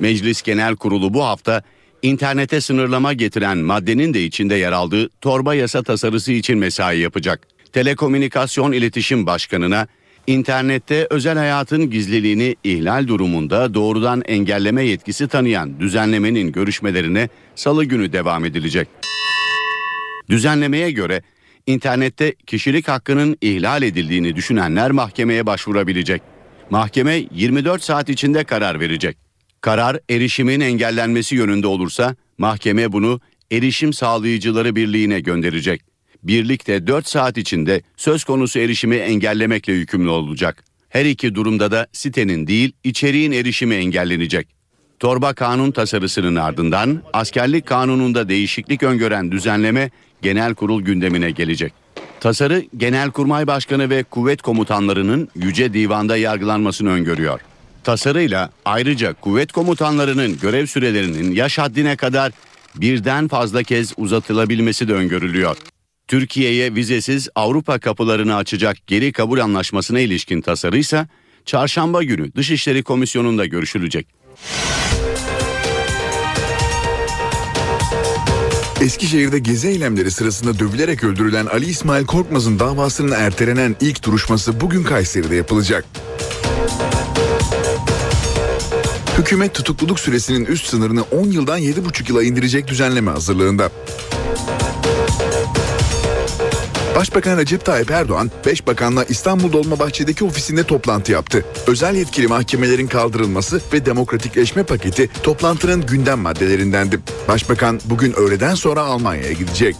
[0.00, 1.62] Meclis Genel Kurulu bu hafta
[2.02, 7.48] internete sınırlama getiren maddenin de içinde yer aldığı torba yasa tasarısı için mesai yapacak.
[7.72, 9.86] Telekomünikasyon İletişim Başkanı'na
[10.28, 18.44] internette özel hayatın gizliliğini ihlal durumunda doğrudan engelleme yetkisi tanıyan düzenlemenin görüşmelerine salı günü devam
[18.44, 18.88] edilecek.
[20.30, 21.22] Düzenlemeye göre
[21.66, 26.22] internette kişilik hakkının ihlal edildiğini düşünenler mahkemeye başvurabilecek.
[26.70, 29.16] Mahkeme 24 saat içinde karar verecek.
[29.60, 33.20] Karar erişimin engellenmesi yönünde olursa mahkeme bunu
[33.52, 35.87] Erişim Sağlayıcıları Birliği'ne gönderecek.
[36.22, 40.64] Birlik de 4 saat içinde söz konusu erişimi engellemekle yükümlü olacak.
[40.88, 44.48] Her iki durumda da sitenin değil içeriğin erişimi engellenecek.
[44.98, 49.90] Torba kanun tasarısının ardından askerlik kanununda değişiklik öngören düzenleme
[50.22, 51.72] genel kurul gündemine gelecek.
[52.20, 57.40] Tasarı Genelkurmay Başkanı ve kuvvet komutanlarının Yüce Divan'da yargılanmasını öngörüyor.
[57.84, 62.32] Tasarıyla ayrıca kuvvet komutanlarının görev sürelerinin yaş haddine kadar
[62.74, 65.56] birden fazla kez uzatılabilmesi de öngörülüyor.
[66.08, 71.06] Türkiye'ye vizesiz Avrupa kapılarını açacak geri kabul anlaşmasına ilişkin tasarı ise
[71.44, 74.06] çarşamba günü Dışişleri Komisyonu'nda görüşülecek.
[78.80, 85.36] Eskişehir'de gezi eylemleri sırasında dövülerek öldürülen Ali İsmail Korkmaz'ın davasının ertelenen ilk duruşması bugün Kayseri'de
[85.36, 85.84] yapılacak.
[89.18, 93.70] Hükümet tutukluluk süresinin üst sınırını 10 yıldan 7,5 yıla indirecek düzenleme hazırlığında.
[96.96, 101.44] Başbakan Recep Tayyip Erdoğan, 5 bakanla İstanbul Dolmabahçe'deki ofisinde toplantı yaptı.
[101.66, 107.00] Özel yetkili mahkemelerin kaldırılması ve demokratikleşme paketi toplantının gündem maddelerindendi.
[107.28, 109.76] Başbakan bugün öğleden sonra Almanya'ya gidecek.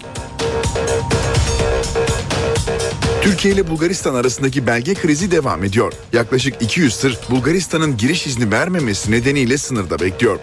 [3.22, 5.92] Türkiye ile Bulgaristan arasındaki belge krizi devam ediyor.
[6.12, 10.38] Yaklaşık 200 tır Bulgaristan'ın giriş izni vermemesi nedeniyle sınırda bekliyor.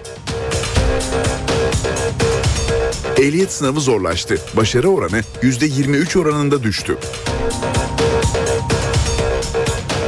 [3.18, 4.38] Ehliyet sınavı zorlaştı.
[4.54, 6.98] Başarı oranı %23 oranında düştü.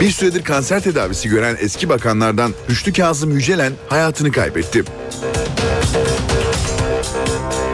[0.02, 4.84] Bir süredir kanser tedavisi gören eski bakanlardan Rüştü Kazım Yücelen hayatını kaybetti.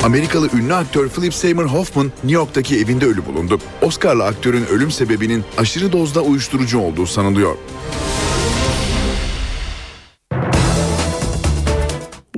[0.03, 3.59] Amerikalı ünlü aktör Philip Seymour Hoffman New York'taki evinde ölü bulundu.
[3.81, 7.55] Oscar'lı aktörün ölüm sebebinin aşırı dozda uyuşturucu olduğu sanılıyor.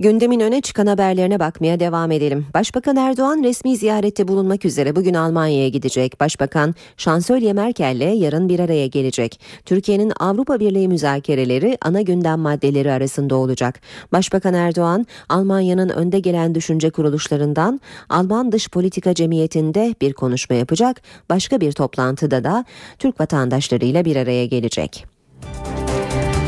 [0.06, 2.46] Gündemin öne çıkan haberlerine bakmaya devam edelim.
[2.54, 6.20] Başbakan Erdoğan resmi ziyarette bulunmak üzere bugün Almanya'ya gidecek.
[6.20, 9.40] Başbakan Şansölye Merkel'le yarın bir araya gelecek.
[9.66, 13.80] Türkiye'nin Avrupa Birliği müzakereleri ana gündem maddeleri arasında olacak.
[14.12, 21.02] Başbakan Erdoğan, Almanya'nın önde gelen düşünce kuruluşlarından Alman Dış Politika Cemiyeti'nde bir konuşma yapacak.
[21.30, 22.66] Başka bir toplantıda da
[23.00, 25.15] Türk vatandaşlarıyla bir araya gelecek.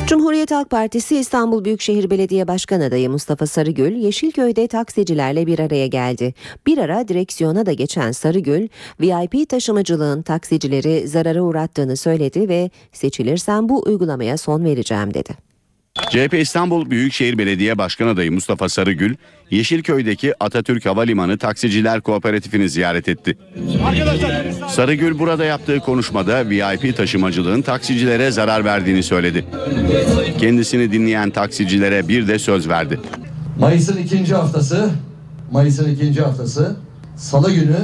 [0.07, 6.33] Cumhuriyet Halk Partisi İstanbul Büyükşehir Belediye Başkan adayı Mustafa Sarıgül, Yeşilköy'de taksicilerle bir araya geldi.
[6.67, 8.67] Bir ara direksiyona da geçen Sarıgül,
[8.99, 15.46] VIP taşımacılığın taksicileri zarara uğrattığını söyledi ve seçilirsem bu uygulamaya son vereceğim dedi.
[16.09, 19.15] CHP İstanbul Büyükşehir Belediye Başkan adayı Mustafa Sarıgül,
[19.51, 23.37] Yeşilköy'deki Atatürk Havalimanı Taksiciler Kooperatifini ziyaret etti.
[24.69, 29.45] Sarıgül burada yaptığı konuşmada VIP taşımacılığın taksicilere zarar verdiğini söyledi.
[30.39, 32.99] Kendisini dinleyen taksicilere bir de söz verdi.
[33.59, 34.89] Mayıs'ın ikinci haftası,
[35.51, 36.75] Mayıs'ın ikinci haftası
[37.15, 37.77] Salı günü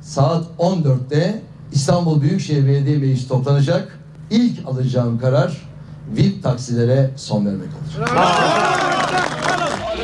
[0.00, 3.98] saat 14'te İstanbul Büyükşehir Belediye Meclisi toplanacak.
[4.30, 5.69] İlk alacağım karar
[6.16, 8.10] VIP taksilere son vermek olacak.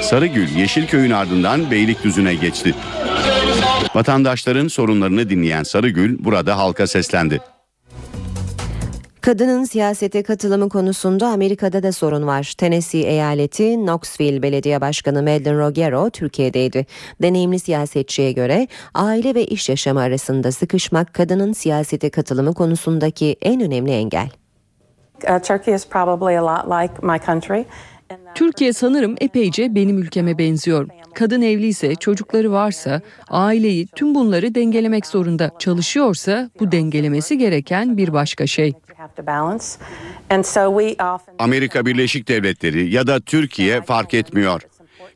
[0.02, 2.74] Sarıgül Yeşilköy'ün ardından Beylikdüzü'ne geçti.
[3.94, 7.40] Vatandaşların sorunlarını dinleyen Sarıgül burada halka seslendi.
[9.20, 12.54] Kadının siyasete katılımı konusunda Amerika'da da sorun var.
[12.58, 16.86] Tennessee eyaleti Knoxville Belediye Başkanı Madeline Rogero Türkiye'deydi.
[17.22, 23.90] Deneyimli siyasetçiye göre aile ve iş yaşamı arasında sıkışmak kadının siyasete katılımı konusundaki en önemli
[23.92, 24.30] engel.
[28.34, 30.88] Türkiye sanırım epeyce benim ülkeme benziyor.
[31.14, 35.50] Kadın evliyse, çocukları varsa, aileyi, tüm bunları dengelemek zorunda.
[35.58, 38.72] Çalışıyorsa bu dengelemesi gereken bir başka şey.
[41.38, 44.62] Amerika Birleşik Devletleri ya da Türkiye fark etmiyor.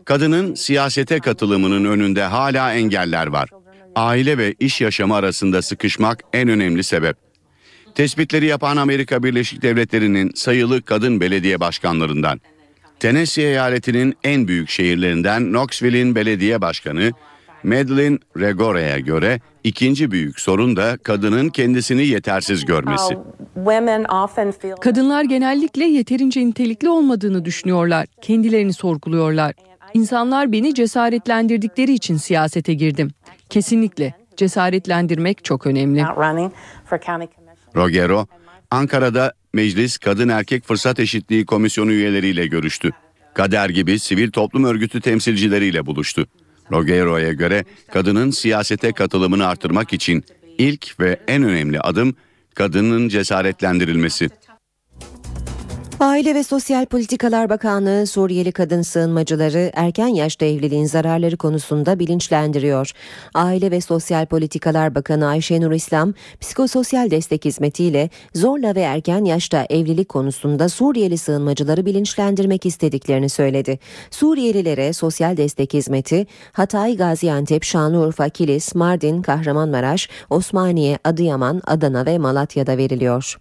[0.05, 3.49] Kadının siyasete katılımının önünde hala engeller var.
[3.95, 7.30] Aile ve iş yaşamı arasında sıkışmak en önemli sebep.
[7.95, 12.41] Tespitleri yapan Amerika Birleşik Devletleri'nin sayılı kadın belediye başkanlarından.
[13.01, 17.13] Tennessee eyaletinin en büyük şehirlerinden Knoxville'in belediye başkanı
[17.63, 23.19] Madeline Regore'ye göre ikinci büyük sorun da kadının kendisini yetersiz görmesi.
[24.81, 28.07] Kadınlar genellikle yeterince nitelikli olmadığını düşünüyorlar.
[28.23, 29.55] Kendilerini sorguluyorlar.
[29.95, 33.11] İnsanlar beni cesaretlendirdikleri için siyasete girdim.
[33.51, 36.05] Kesinlikle cesaretlendirmek çok önemli.
[37.77, 38.27] Rogero,
[38.71, 42.91] Ankara'da Meclis Kadın Erkek Fırsat Eşitliği Komisyonu üyeleriyle görüştü.
[43.35, 46.27] Kader gibi sivil toplum örgütü temsilcileriyle buluştu.
[46.73, 50.25] Rogero'ya göre kadının siyasete katılımını artırmak için
[50.59, 52.15] ilk ve en önemli adım
[52.55, 54.31] kadının cesaretlendirilmesi.
[56.01, 62.93] Aile ve Sosyal Politikalar Bakanlığı Suriyeli kadın sığınmacıları erken yaşta evliliğin zararları konusunda bilinçlendiriyor.
[63.35, 70.09] Aile ve Sosyal Politikalar Bakanı Ayşenur İslam, psikososyal destek hizmetiyle zorla ve erken yaşta evlilik
[70.09, 73.79] konusunda Suriyeli sığınmacıları bilinçlendirmek istediklerini söyledi.
[74.11, 82.77] Suriyelilere sosyal destek hizmeti Hatay, Gaziantep, Şanlıurfa, Kilis, Mardin, Kahramanmaraş, Osmaniye, Adıyaman, Adana ve Malatya'da
[82.77, 83.37] veriliyor.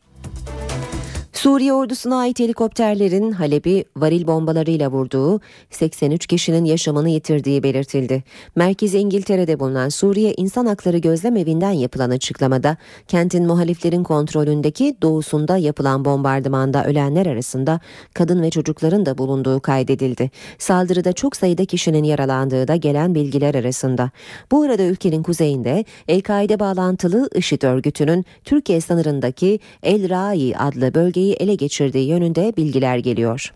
[1.40, 8.24] Suriye ordusuna ait helikopterlerin Halep'i varil bombalarıyla vurduğu 83 kişinin yaşamını yitirdiği belirtildi.
[8.56, 16.06] Merkezi İngiltere'de bulunan Suriye İnsan Hakları Gözlem Evi'nden yapılan açıklamada kentin muhaliflerin kontrolündeki doğusunda yapılan
[16.06, 17.80] bombardımanda ölenler arasında
[18.14, 20.32] kadın ve çocukların da bulunduğu kaydedildi.
[20.58, 24.12] Saldırıda çok sayıda kişinin yaralandığı da gelen bilgiler arasında.
[24.52, 31.56] Bu arada ülkenin kuzeyinde El-Kaide bağlantılı IŞİD örgütünün Türkiye sınırındaki El Rai adlı bölgeyi ele
[31.56, 33.54] geçirdiği yönünde bilgiler geliyor.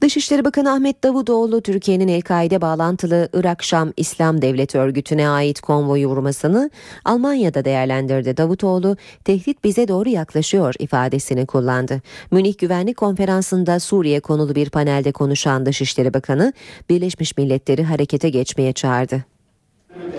[0.00, 6.70] Dışişleri Bakanı Ahmet Davutoğlu Türkiye'nin El-Kaide bağlantılı Irak Şam İslam Devleti örgütüne ait konvoyu vurmasını
[7.04, 8.36] Almanya'da değerlendirdi.
[8.36, 12.02] Davutoğlu tehdit bize doğru yaklaşıyor ifadesini kullandı.
[12.30, 16.52] Münih Güvenlik Konferansı'nda Suriye konulu bir panelde konuşan Dışişleri Bakanı
[16.90, 19.37] Birleşmiş Milletleri harekete geçmeye çağırdı.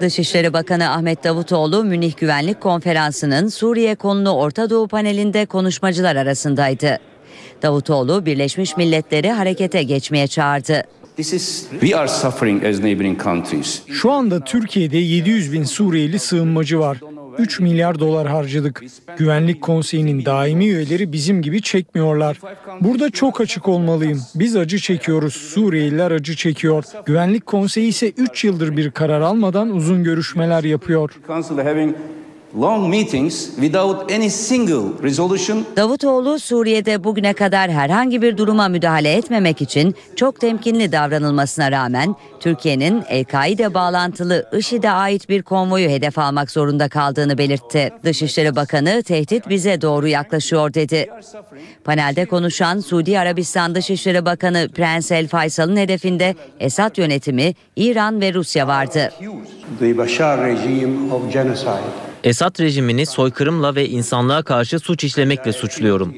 [0.01, 6.97] Dışişleri Bakanı Ahmet Davutoğlu Münih Güvenlik Konferansı'nın Suriye konulu Orta Doğu panelinde konuşmacılar arasındaydı.
[7.61, 10.83] Davutoğlu Birleşmiş Milletleri harekete geçmeye çağırdı.
[13.87, 16.97] Şu anda Türkiye'de 700 bin Suriyeli sığınmacı var.
[17.39, 18.83] 3 milyar dolar harcadık.
[19.17, 22.39] Güvenlik Konseyi'nin daimi üyeleri bizim gibi çekmiyorlar.
[22.81, 24.21] Burada çok açık olmalıyım.
[24.35, 25.33] Biz acı çekiyoruz.
[25.33, 26.83] Suriyeliler acı çekiyor.
[27.05, 31.11] Güvenlik Konseyi ise 3 yıldır bir karar almadan uzun görüşmeler yapıyor.
[35.75, 43.03] Davutoğlu Suriye'de bugüne kadar herhangi bir duruma müdahale etmemek için çok temkinli davranılmasına rağmen Türkiye'nin
[43.09, 47.93] El-Kaide bağlantılı IŞİD'e ait bir konvoyu hedef almak zorunda kaldığını belirtti.
[48.03, 51.09] Dışişleri Bakanı tehdit bize doğru yaklaşıyor dedi.
[51.83, 58.67] Panelde konuşan Suudi Arabistan Dışişleri Bakanı Prens El Faysal'ın hedefinde Esad yönetimi, İran ve Rusya
[58.67, 59.11] vardı.
[62.23, 66.13] Esad rejimini soykırımla ve insanlığa karşı suç işlemekle suçluyorum.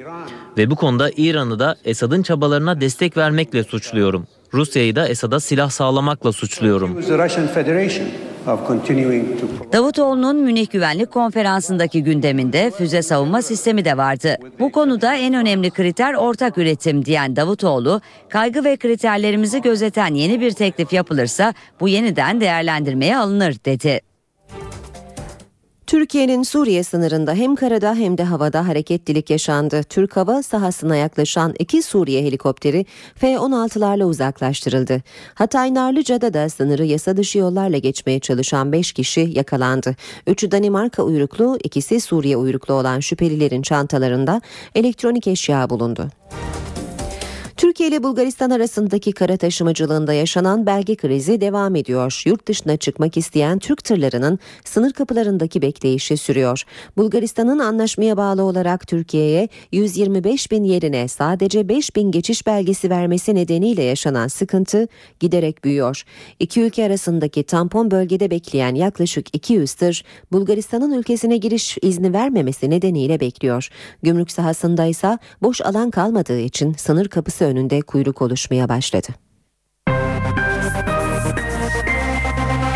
[0.57, 4.27] Ve bu konuda İran'ı da Esad'ın çabalarına destek vermekle suçluyorum.
[4.53, 7.01] Rusya'yı da Esad'a silah sağlamakla suçluyorum.
[9.73, 14.37] Davutoğlu'nun Münih Güvenlik Konferansı'ndaki gündeminde füze savunma sistemi de vardı.
[14.59, 20.51] Bu konuda en önemli kriter ortak üretim diyen Davutoğlu, kaygı ve kriterlerimizi gözeten yeni bir
[20.51, 24.11] teklif yapılırsa bu yeniden değerlendirmeye alınır dedi.
[25.91, 29.84] Türkiye'nin Suriye sınırında hem karada hem de havada hareketlilik yaşandı.
[29.84, 35.01] Türk hava sahasına yaklaşan iki Suriye helikopteri F-16'larla uzaklaştırıldı.
[35.34, 39.95] Hatay Narlıca'da da sınırı yasa dışı yollarla geçmeye çalışan 5 kişi yakalandı.
[40.27, 44.41] Üçü Danimarka uyruklu, ikisi Suriye uyruklu olan şüphelilerin çantalarında
[44.75, 46.08] elektronik eşya bulundu.
[47.62, 52.21] Türkiye ile Bulgaristan arasındaki kara taşımacılığında yaşanan belge krizi devam ediyor.
[52.26, 56.63] Yurt dışına çıkmak isteyen Türk tırlarının sınır kapılarındaki bekleyişi sürüyor.
[56.97, 63.84] Bulgaristan'ın anlaşmaya bağlı olarak Türkiye'ye 125 bin yerine sadece 5 bin geçiş belgesi vermesi nedeniyle
[63.84, 64.88] yaşanan sıkıntı
[65.19, 66.04] giderek büyüyor.
[66.39, 73.19] İki ülke arasındaki tampon bölgede bekleyen yaklaşık 200 tır Bulgaristan'ın ülkesine giriş izni vermemesi nedeniyle
[73.19, 73.69] bekliyor.
[74.04, 79.08] Gümrük sahasında ise boş alan kalmadığı için sınır kapısı önünde kuyruk oluşmaya başladı.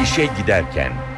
[0.03, 1.14] İşe giderken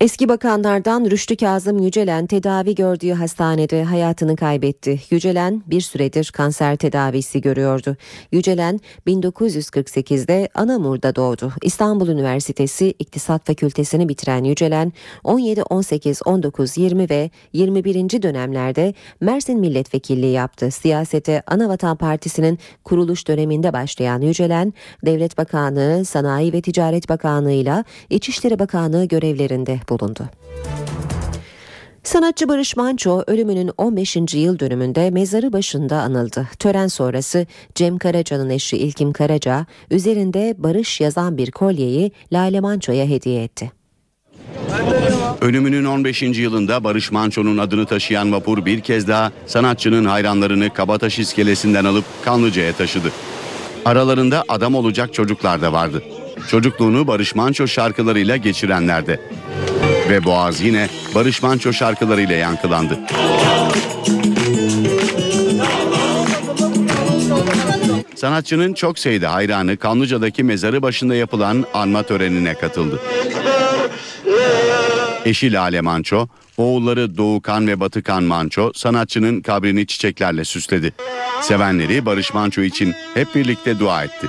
[0.00, 5.00] Eski bakanlardan Rüştü Kazım Yücelen tedavi gördüğü hastanede hayatını kaybetti.
[5.10, 7.96] Yücelen bir süredir kanser tedavisi görüyordu.
[8.32, 11.52] Yücelen 1948'de Anamur'da doğdu.
[11.62, 14.92] İstanbul Üniversitesi İktisat Fakültesini bitiren Yücelen
[15.24, 18.22] 17, 18, 19, 20 ve 21.
[18.22, 20.70] dönemlerde Mersin Milletvekilliği yaptı.
[20.70, 24.74] Siyasete Anavatan Partisi'nin kuruluş döneminde başlayan Yücelen,
[25.06, 30.28] Devlet Bakanlığı, Sanayi ve Ticaret Bakanlığı ile İçişleri Bakanlığı görevlerinde bulundu.
[32.02, 34.16] Sanatçı Barış Manço ölümünün 15.
[34.34, 36.48] yıl dönümünde mezarı başında anıldı.
[36.58, 43.42] Tören sonrası Cem Karaca'nın eşi İlkim Karaca üzerinde Barış yazan bir kolyeyi Lale Manço'ya hediye
[43.44, 43.72] etti.
[45.40, 46.22] Ölümünün 15.
[46.22, 52.72] yılında Barış Manço'nun adını taşıyan vapur bir kez daha sanatçının hayranlarını Kabataş iskelesinden alıp Kanlıca'ya
[52.72, 53.12] taşıdı.
[53.84, 56.02] Aralarında adam olacak çocuklar da vardı.
[56.48, 59.20] Çocukluğunu Barış Manço şarkılarıyla geçirenler de.
[60.10, 62.98] Ve Boğaz yine Barış Manço şarkılarıyla yankılandı.
[68.14, 73.00] Sanatçının çok sayıda hayranı Kanlıca'daki mezarı başında yapılan anma törenine katıldı.
[75.24, 80.92] Eşi Lale Manço, oğulları Doğukan ve Batıkan Manço sanatçının kabrini çiçeklerle süsledi.
[81.40, 84.26] Sevenleri Barış Manço için hep birlikte dua etti.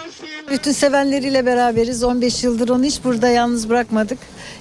[0.52, 2.04] Bütün sevenleriyle beraberiz.
[2.04, 4.18] 15 yıldır onu hiç burada yalnız bırakmadık.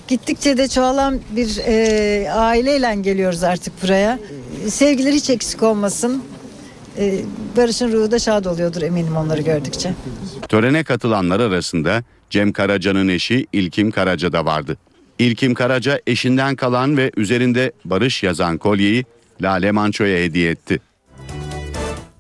[0.09, 4.19] Gittikçe de çoğalan bir e, aileyle geliyoruz artık buraya.
[4.69, 6.23] Sevgiler hiç eksik olmasın.
[6.99, 7.15] E,
[7.57, 9.95] Barış'ın ruhu da şad oluyordur eminim onları gördükçe.
[10.49, 14.77] Törene katılanlar arasında Cem Karaca'nın eşi İlkim Karaca da vardı.
[15.19, 19.05] İlkim Karaca eşinden kalan ve üzerinde Barış yazan kolyeyi
[19.43, 20.81] Lale Manço'ya hediye etti.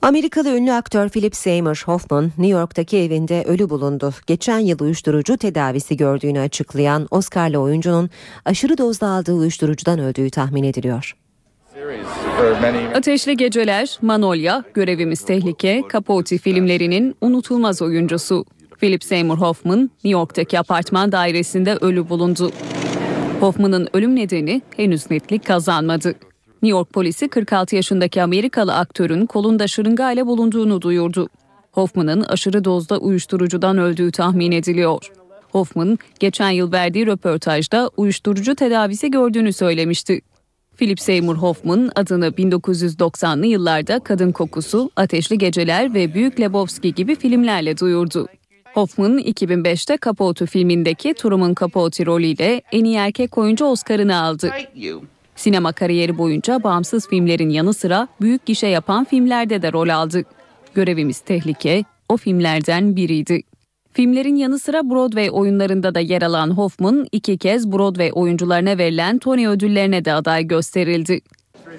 [0.06, 4.14] Amerikalı ünlü aktör Philip Seymour Hoffman New York'taki evinde ölü bulundu.
[4.26, 8.10] Geçen yıl uyuşturucu tedavisi gördüğünü açıklayan Oscar'lı oyuncunun
[8.44, 11.16] aşırı dozda aldığı uyuşturucudan öldüğü tahmin ediliyor.
[12.94, 18.44] Ateşli Geceler, Manolya, Görevimiz Tehlike, Capote filmlerinin unutulmaz oyuncusu.
[18.80, 22.50] Philip Seymour Hoffman, New York'taki apartman dairesinde ölü bulundu.
[23.40, 26.14] Hoffman'ın ölüm nedeni henüz netlik kazanmadı.
[26.66, 31.28] New York polisi 46 yaşındaki Amerikalı aktörün kolunda şırınga ile bulunduğunu duyurdu.
[31.72, 35.10] Hoffman'ın aşırı dozda uyuşturucudan öldüğü tahmin ediliyor.
[35.52, 40.20] Hoffman, geçen yıl verdiği röportajda uyuşturucu tedavisi gördüğünü söylemişti.
[40.76, 47.78] Philip Seymour Hoffman adını 1990'lı yıllarda Kadın Kokusu, Ateşli Geceler ve Büyük Lebowski gibi filmlerle
[47.78, 48.26] duyurdu.
[48.74, 54.50] Hoffman 2005'te Capote filmindeki Truman Capote rolüyle en iyi erkek oyuncu Oscar'ını aldı.
[55.36, 60.22] Sinema kariyeri boyunca bağımsız filmlerin yanı sıra büyük gişe yapan filmlerde de rol aldı.
[60.74, 63.42] Görevimiz Tehlike o filmlerden biriydi.
[63.92, 69.48] Filmlerin yanı sıra Broadway oyunlarında da yer alan Hoffman iki kez Broadway oyuncularına verilen Tony
[69.48, 71.20] ödüllerine de aday gösterildi.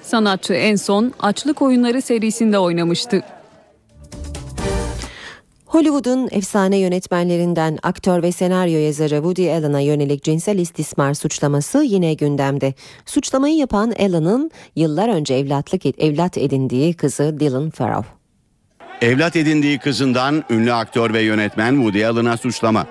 [0.02, 3.22] Sanatçı en son Açlık Oyunları serisinde oynamıştı.
[5.68, 12.74] Hollywood'un efsane yönetmenlerinden aktör ve senaryo yazarı Woody Allen'a yönelik cinsel istismar suçlaması yine gündemde.
[13.06, 18.08] Suçlamayı yapan Allen'ın yıllar önce evlatlık evlat edindiği kızı Dylan Farrow.
[19.00, 22.86] Evlat edindiği kızından ünlü aktör ve yönetmen Woody Allen'a suçlama.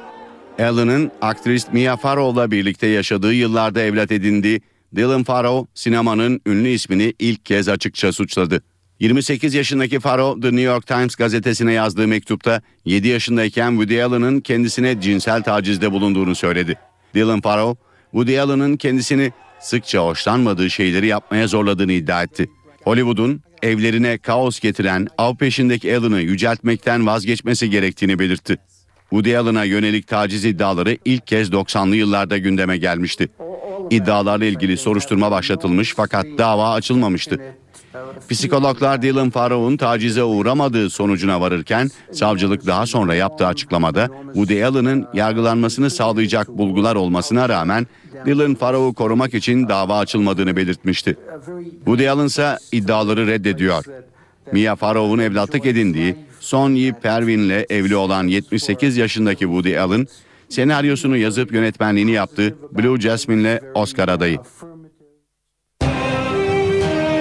[0.59, 4.61] Allen'ın aktris Mia Farrow'la birlikte yaşadığı yıllarda evlat edindiği
[4.95, 8.61] Dylan Farrow sinemanın ünlü ismini ilk kez açıkça suçladı.
[8.99, 15.01] 28 yaşındaki Farrow The New York Times gazetesine yazdığı mektupta 7 yaşındayken Woody Allen'ın kendisine
[15.01, 16.75] cinsel tacizde bulunduğunu söyledi.
[17.15, 22.49] Dylan Farrow, Woody Allen'ın kendisini sıkça hoşlanmadığı şeyleri yapmaya zorladığını iddia etti.
[22.83, 28.57] Hollywood'un evlerine kaos getiren av peşindeki Allen'ı yüceltmekten vazgeçmesi gerektiğini belirtti.
[29.09, 33.29] Woody Allen'a yönelik taciz iddiaları ilk kez 90'lı yıllarda gündeme gelmişti.
[33.89, 37.39] İddialarla ilgili soruşturma başlatılmış fakat dava açılmamıştı.
[38.29, 45.89] Psikologlar Dylan Farrow'un tacize uğramadığı sonucuna varırken savcılık daha sonra yaptığı açıklamada Woody Allen'ın yargılanmasını
[45.89, 47.87] sağlayacak bulgular olmasına rağmen
[48.25, 51.17] Dylan Farrow'u korumak için dava açılmadığını belirtmişti.
[51.75, 53.85] Woody Allen ise iddiaları reddediyor.
[54.51, 60.07] Mia Farrow'un evlatlık edindiği Son Yi Pervin'le evli olan 78 yaşındaki Woody Allen
[60.49, 64.39] senaryosunu yazıp yönetmenliğini yaptı Blue Jasmine'le Oscar adayı.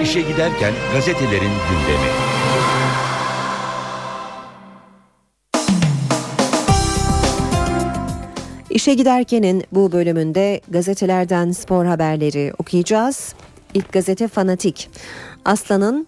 [0.07, 2.11] İşe giderken gazetelerin gündemi.
[8.70, 13.34] İşe giderkenin bu bölümünde gazetelerden spor haberleri okuyacağız.
[13.74, 14.90] İlk gazete Fanatik.
[15.44, 16.07] Aslan'ın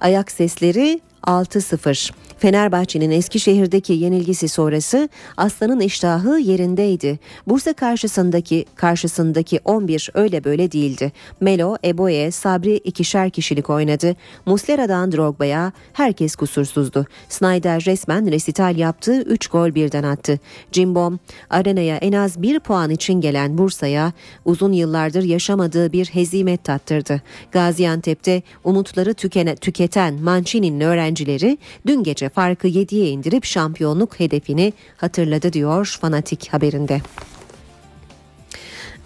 [0.00, 2.12] ayak sesleri 6-0.
[2.38, 7.18] Fenerbahçe'nin Eskişehir'deki yenilgisi sonrası Aslan'ın iştahı yerindeydi.
[7.46, 11.12] Bursa karşısındaki karşısındaki 11 öyle böyle değildi.
[11.40, 14.16] Melo, Eboye, Sabri ikişer kişilik oynadı.
[14.46, 17.06] Muslera'dan Drogba'ya herkes kusursuzdu.
[17.28, 20.38] Snyder resmen resital yaptı, 3 gol birden attı.
[20.72, 21.18] Cimbom,
[21.50, 24.12] arenaya en az 1 puan için gelen Bursa'ya
[24.44, 27.22] uzun yıllardır yaşamadığı bir hezimet tattırdı.
[27.52, 35.98] Gaziantep'te umutları tükene, tüketen Mancini'nin öğrencileri dün gece farkı 7'ye indirip şampiyonluk hedefini hatırladı diyor
[36.00, 37.00] Fanatik haberinde.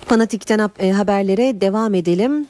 [0.07, 2.47] Fanatik'ten e, haberlere devam edelim.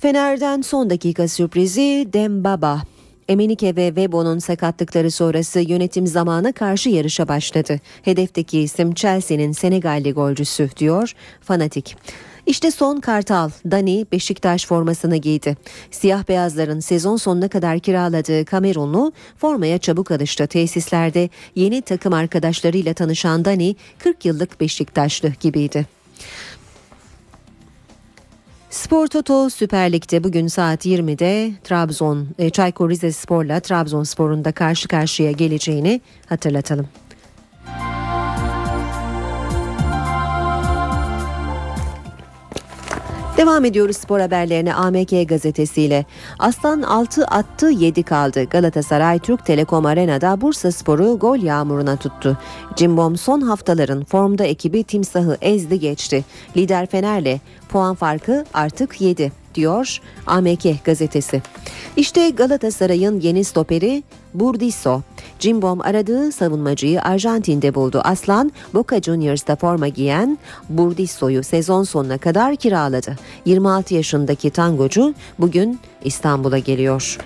[0.00, 2.82] Fener'den son dakika sürprizi Dembaba.
[3.28, 7.80] Emenike ve Webo'nun sakatlıkları sonrası yönetim zamana karşı yarışa başladı.
[8.02, 11.96] Hedefteki isim Chelsea'nin Senegalli golcüsü diyor Fanatik.
[12.46, 15.56] İşte son kartal Dani Beşiktaş formasını giydi.
[15.90, 20.46] Siyah beyazların sezon sonuna kadar kiraladığı Kamerunlu formaya çabuk alıştı.
[20.46, 25.86] Tesislerde yeni takım arkadaşlarıyla tanışan Dani 40 yıllık Beşiktaşlı gibiydi.
[28.74, 35.32] Spor Toto Süper Lig'de bugün saat 20'de Trabzon e, Çaykur Rizespor'la Trabzonspor'un da karşı karşıya
[35.32, 36.88] geleceğini hatırlatalım.
[43.36, 46.04] Devam ediyoruz spor haberlerine AMK gazetesiyle.
[46.38, 48.44] Aslan 6 attı 7 kaldı.
[48.44, 52.38] Galatasaray Türk Telekom Arena'da Bursa Sporu gol yağmuruna tuttu.
[52.76, 56.24] Cimbom son haftaların formda ekibi timsahı ezdi geçti.
[56.56, 61.42] Lider Fener'le puan farkı artık 7 diyor AMK gazetesi.
[61.96, 64.02] İşte Galatasaray'ın yeni stoperi
[64.34, 65.00] Burdisso.
[65.38, 68.00] Cimbom aradığı savunmacıyı Arjantin'de buldu.
[68.04, 70.38] Aslan Boca Juniors'ta forma giyen
[70.68, 73.16] Burdisso'yu sezon sonuna kadar kiraladı.
[73.44, 77.18] 26 yaşındaki tangocu bugün İstanbul'a geliyor.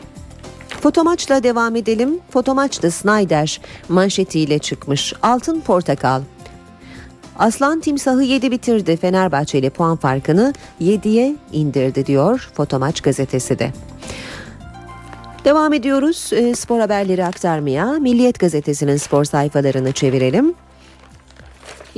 [0.80, 2.20] Fotomaçla devam edelim.
[2.30, 5.12] Fotomaçta Snyder manşetiyle çıkmış.
[5.22, 6.22] Altın portakal.
[7.38, 8.96] Aslan timsahı 7 bitirdi.
[8.96, 13.72] Fenerbahçe ile puan farkını 7'ye indirdi diyor Fotomaç gazetesi de.
[15.44, 17.86] Devam ediyoruz e, spor haberleri aktarmaya.
[17.86, 20.54] Milliyet gazetesinin spor sayfalarını çevirelim.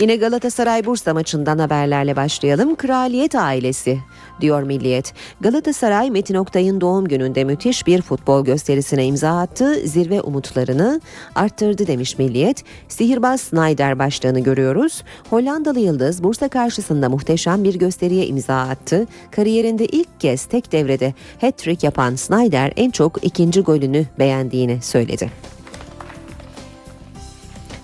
[0.01, 2.77] Yine Galatasaray Bursa maçından haberlerle başlayalım.
[2.77, 3.99] Kraliyet ailesi
[4.41, 5.15] diyor Milliyet.
[5.41, 9.75] Galatasaray Metin Oktay'ın doğum gününde müthiş bir futbol gösterisine imza attı.
[9.85, 11.01] Zirve umutlarını
[11.35, 12.65] arttırdı demiş Milliyet.
[12.89, 15.03] Sihirbaz Snyder başlığını görüyoruz.
[15.31, 19.07] Hollandalı Yıldız Bursa karşısında muhteşem bir gösteriye imza attı.
[19.31, 25.31] Kariyerinde ilk kez tek devrede hat-trick yapan Snyder en çok ikinci golünü beğendiğini söyledi.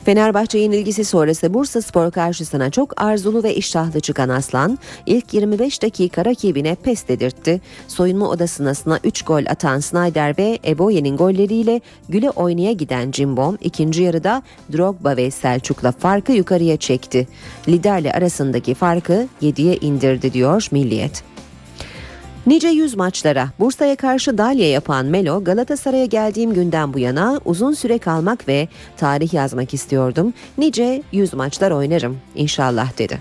[0.06, 6.24] Fenerbahçe yenilgisi sonrası Bursa Spor karşısına çok arzulu ve iştahlı çıkan Aslan ilk 25 dakika
[6.24, 7.60] rakibine pes dedirtti.
[7.88, 14.42] Soyunma odasına 3 gol atan Snyder ve Eboye'nin golleriyle güle oynaya giden Cimbom ikinci yarıda
[14.72, 17.28] Drogba ve Selçuk'la farkı yukarıya çekti.
[17.68, 21.35] Liderle arasındaki farkı 7'ye indirdi diyor Milliyet.
[22.46, 27.98] Nice yüz maçlara Bursa'ya karşı dalya yapan Melo Galatasaray'a geldiğim günden bu yana uzun süre
[27.98, 30.32] kalmak ve tarih yazmak istiyordum.
[30.58, 33.18] Nice yüz maçlar oynarım inşallah dedi.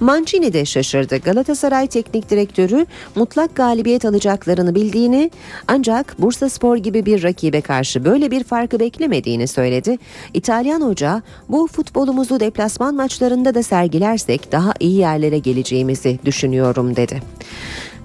[0.00, 1.16] Mancini de şaşırdı.
[1.16, 5.30] Galatasaray Teknik Direktörü mutlak galibiyet alacaklarını bildiğini
[5.68, 9.98] ancak Bursa Spor gibi bir rakibe karşı böyle bir farkı beklemediğini söyledi.
[10.34, 17.22] İtalyan hoca bu futbolumuzu deplasman maçlarında da sergilersek daha iyi yerlere geleceğimizi düşünüyorum dedi.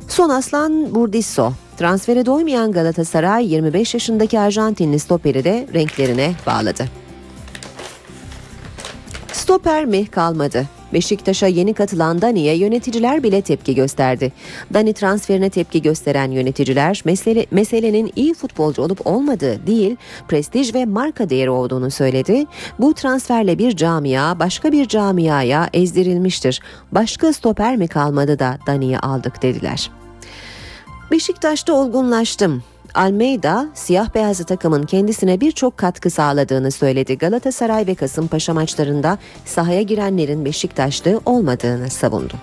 [0.08, 1.53] Son aslan Burdisso.
[1.78, 6.86] Transfere doymayan Galatasaray 25 yaşındaki Arjantinli stoperi de renklerine bağladı.
[9.46, 10.66] Stoper mi kalmadı?
[10.93, 14.32] Beşiktaş'a yeni katılan Dani'ye yöneticiler bile tepki gösterdi.
[14.74, 19.96] Dani transferine tepki gösteren yöneticiler mesele, meselenin iyi futbolcu olup olmadığı değil,
[20.28, 22.46] prestij ve marka değeri olduğunu söyledi.
[22.80, 26.62] Bu transferle bir camia başka bir camiaya ezdirilmiştir.
[26.91, 29.91] Başka stoper mi kalmadı da Dani'yi aldık dediler.
[31.12, 32.64] Beşiktaş'ta olgunlaştım.
[32.96, 37.18] Almeida siyah beyazlı takımın kendisine birçok katkı sağladığını söyledi.
[37.18, 42.34] Galatasaray ve Kasımpaşa maçlarında sahaya girenlerin Beşiktaşlı olmadığını savundu.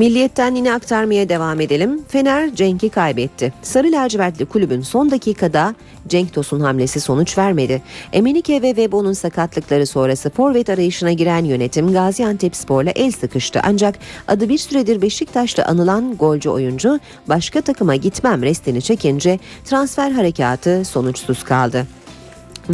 [0.00, 2.00] Milliyetten yine aktarmaya devam edelim.
[2.08, 3.52] Fener Cenk'i kaybetti.
[3.62, 5.74] Sarı lacivertli kulübün son dakikada
[6.08, 7.82] Cenk Tosun hamlesi sonuç vermedi.
[8.12, 13.60] Emenike ve Webo'nun sakatlıkları sonrası forvet arayışına giren yönetim Gaziantep Spor'la el sıkıştı.
[13.64, 13.94] Ancak
[14.28, 21.44] adı bir süredir Beşiktaş'ta anılan golcü oyuncu başka takıma gitmem restini çekince transfer harekatı sonuçsuz
[21.44, 21.86] kaldı.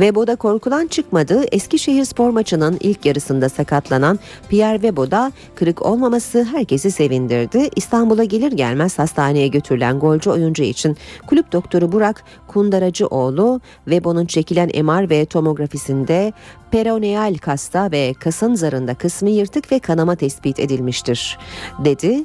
[0.01, 1.44] Vebo'da korkulan çıkmadı.
[1.53, 4.18] Eskişehir spor maçının ilk yarısında sakatlanan
[4.49, 7.70] Pierre Vebo'da kırık olmaması herkesi sevindirdi.
[7.76, 15.11] İstanbul'a gelir gelmez hastaneye götürülen golcü oyuncu için kulüp doktoru Burak Kundaracıoğlu Vebo'nun çekilen MR
[15.11, 16.32] ve tomografisinde
[16.70, 21.38] peroneal kasta ve kasın zarında kısmı yırtık ve kanama tespit edilmiştir
[21.84, 22.24] dedi.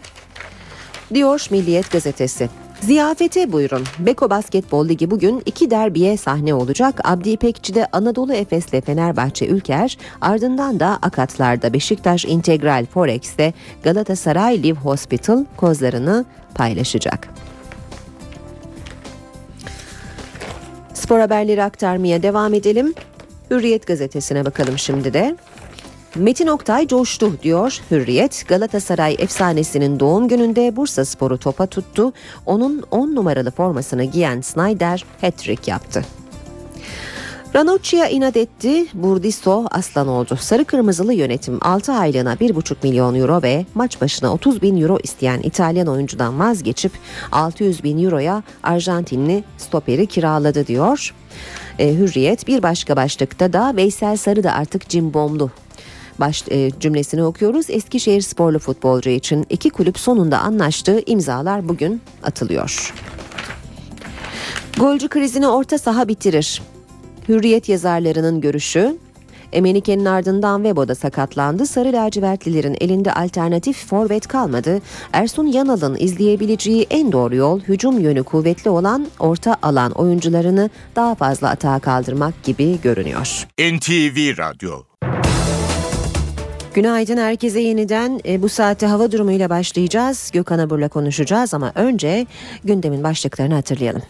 [1.14, 2.50] Diyor Milliyet gazetesi.
[2.82, 3.84] Ziyafete buyurun.
[4.00, 7.00] Beko Basketbol Ligi bugün iki derbiye sahne olacak.
[7.04, 13.54] Abdi İpekçi'de Anadolu Efes'le Fenerbahçe Ülker, ardından da Akatlar'da Beşiktaş İntegral Forex'te
[13.84, 16.26] Galatasaray Live Hospital kozlarını
[16.56, 17.30] paylaşacak.
[20.94, 22.94] Spor haberleri aktarmaya devam edelim.
[23.52, 25.36] Hürriyet gazetesine bakalım şimdi de.
[26.16, 28.48] Metin Oktay coştu diyor Hürriyet.
[28.48, 32.14] Galatasaray efsanesinin doğum gününde Bursa Sporu topa tuttu.
[32.46, 36.06] Onun 10 numaralı formasını giyen Snyder hat-trick yaptı.
[37.56, 40.38] Ranocchi'ye inat etti, Burdisso aslan oldu.
[40.40, 45.40] Sarı kırmızılı yönetim 6 aylığına 1,5 milyon euro ve maç başına 30 bin euro isteyen
[45.40, 46.92] İtalyan oyuncudan vazgeçip
[47.32, 51.14] 600 bin euroya Arjantinli stoperi kiraladı diyor.
[51.80, 55.52] E, Hürriyet bir başka başlıkta da Veysel Sarı da artık cimbomlu
[56.22, 57.66] baş e, cümlesini okuyoruz.
[57.70, 62.94] Eskişehir sporlu futbolcu için iki kulüp sonunda anlaştığı imzalar bugün atılıyor.
[64.78, 66.62] Golcü krizini orta saha bitirir.
[67.30, 68.98] Hürriyet yazarlarının görüşü
[69.54, 71.66] Emenike'nin ardından Vebo'da sakatlandı.
[71.66, 74.82] Sarı lacivertlilerin elinde alternatif forvet kalmadı.
[75.14, 81.50] Ersun Yanal'ın izleyebileceği en doğru yol hücum yönü kuvvetli olan orta alan oyuncularını daha fazla
[81.50, 83.48] atağa kaldırmak gibi görünüyor.
[83.60, 84.72] NTV Radyo
[86.74, 90.30] Günaydın herkese yeniden e, bu saatte hava durumuyla başlayacağız.
[90.34, 92.28] Gökhan Abur'la konuşacağız ama önce
[92.64, 94.02] gündemin başlıklarını hatırlayalım.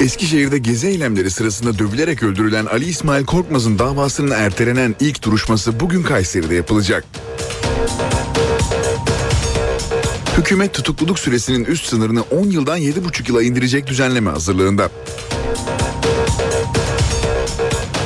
[0.00, 6.54] Eskişehir'de gezi eylemleri sırasında dövülerek öldürülen Ali İsmail Korkmaz'ın davasının ertelenen ilk duruşması bugün Kayseri'de
[6.54, 7.04] yapılacak.
[10.38, 14.90] Hükümet tutukluluk süresinin üst sınırını 10 yıldan 7,5 yıla indirecek düzenleme hazırlığında.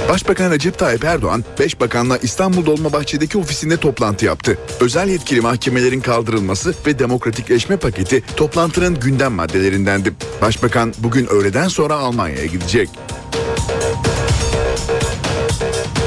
[0.08, 4.58] Başbakan Recep Tayyip Erdoğan, 5 bakanla İstanbul Dolmabahçe'deki ofisinde toplantı yaptı.
[4.80, 10.12] Özel yetkili mahkemelerin kaldırılması ve demokratikleşme paketi toplantının gündem maddelerindendi.
[10.42, 12.88] Başbakan bugün öğleden sonra Almanya'ya gidecek.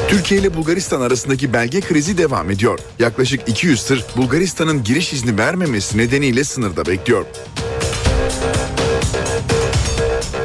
[0.09, 2.79] Türkiye ile Bulgaristan arasındaki belge krizi devam ediyor.
[2.99, 7.25] Yaklaşık 200 tır Bulgaristan'ın giriş izni vermemesi nedeniyle sınırda bekliyor.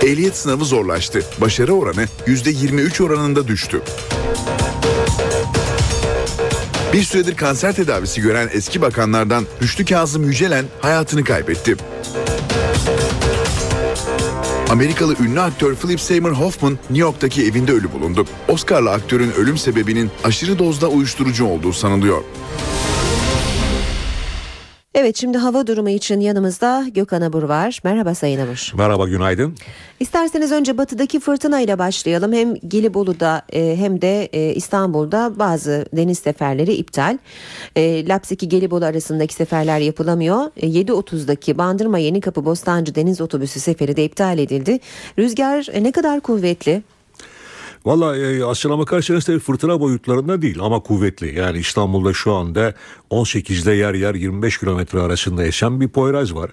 [0.07, 1.23] Ehliyet sınavı zorlaştı.
[1.41, 3.83] Başarı oranı %23 oranında düştü.
[6.93, 11.77] Bir süredir kanser tedavisi gören eski bakanlardan Rüştü Kazım Yücelen hayatını kaybetti.
[14.71, 18.27] Amerikalı ünlü aktör Philip Seymour Hoffman New York'taki evinde ölü bulundu.
[18.49, 22.23] Oscar'lı aktörün ölüm sebebinin aşırı dozda uyuşturucu olduğu sanılıyor.
[24.99, 27.81] Evet şimdi hava durumu için yanımızda Gökhan Abur var.
[27.85, 28.73] Merhaba Sayın Abur.
[28.77, 29.55] Merhaba günaydın.
[30.01, 32.33] İsterseniz önce batıdaki fırtına ile başlayalım.
[32.33, 37.19] Hem Gelibolu'da e, hem de e, İstanbul'da bazı deniz seferleri iptal.
[37.77, 40.39] E, Lapseki Gelibolu arasındaki seferler yapılamıyor.
[40.39, 44.79] 7.30'daki Bandırma Yenikapı Bostancı deniz otobüsü seferi de iptal edildi.
[45.19, 46.83] Rüzgar ne kadar kuvvetli?
[47.87, 51.39] Valla e, aslına bakarsanız tabii fırtına boyutlarında değil ama kuvvetli.
[51.39, 52.75] Yani İstanbul'da şu anda
[53.11, 56.51] 18'de yer yer 25 kilometre arasında esen bir Poyraz var.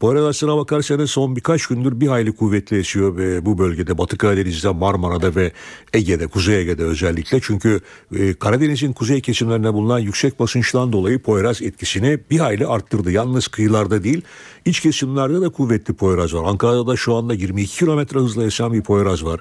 [0.00, 4.68] Poyraz aslına bakarsanız son birkaç gündür bir hayli kuvvetli esiyor ve bu bölgede Batı Karadeniz'de,
[4.68, 5.52] Marmara'da ve
[5.92, 7.40] Ege'de, Kuzey Ege'de özellikle.
[7.40, 7.80] Çünkü
[8.16, 13.10] e, Karadeniz'in kuzey kesimlerine bulunan yüksek basınçtan dolayı Poyraz etkisini bir hayli arttırdı.
[13.10, 14.22] Yalnız kıyılarda değil,
[14.66, 16.44] iç kesimlerde de kuvvetli Poyraz var.
[16.44, 19.40] Ankara'da da şu anda 22 kilometre hızla esen bir Poyraz var.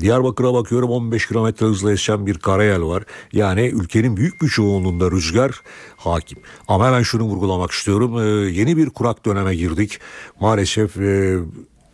[0.00, 3.02] Diyarbakır'a bakıyorum 15 kilometre hızla esen bir karayel var.
[3.32, 5.60] Yani ülkenin büyük bir çoğunluğunda rüzgar
[5.96, 6.38] hakim.
[6.68, 8.18] Ama hemen şunu vurgulamak istiyorum.
[8.18, 9.98] Ee, yeni bir kurak döneme girdik.
[10.40, 11.38] Maalesef e,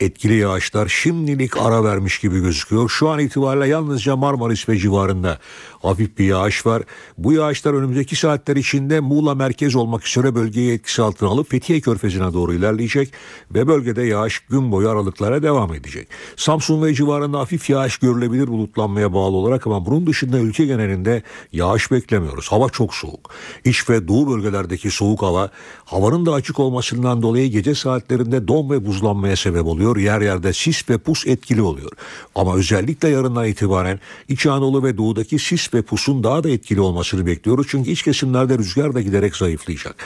[0.00, 2.88] etkili yağışlar şimdilik ara vermiş gibi gözüküyor.
[2.88, 5.38] Şu an itibariyle yalnızca Marmaris ve civarında
[5.82, 6.82] hafif bir yağış var.
[7.18, 12.32] Bu yağışlar önümüzdeki saatler içinde Muğla merkez olmak üzere bölgeyi etkisi altına alıp Fethiye Körfezi'ne
[12.32, 13.12] doğru ilerleyecek
[13.54, 16.08] ve bölgede yağış gün boyu aralıklara devam edecek.
[16.36, 21.22] Samsun ve civarında hafif yağış görülebilir bulutlanmaya bağlı olarak ama bunun dışında ülke genelinde
[21.52, 22.48] yağış beklemiyoruz.
[22.48, 23.30] Hava çok soğuk.
[23.64, 25.50] İç ve doğu bölgelerdeki soğuk hava
[25.84, 29.96] havanın da açık olmasından dolayı gece saatlerinde don ve buzlanmaya sebep oluyor.
[29.96, 31.90] Yer yerde sis ve pus etkili oluyor.
[32.34, 37.26] Ama özellikle yarından itibaren İç Anadolu ve doğudaki sis ve pusun daha da etkili olmasını
[37.26, 37.66] bekliyoruz.
[37.70, 39.96] Çünkü iç kesimlerde rüzgar da giderek zayıflayacak.